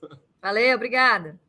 Valeu, 0.42 0.76
obrigada. 0.76 1.40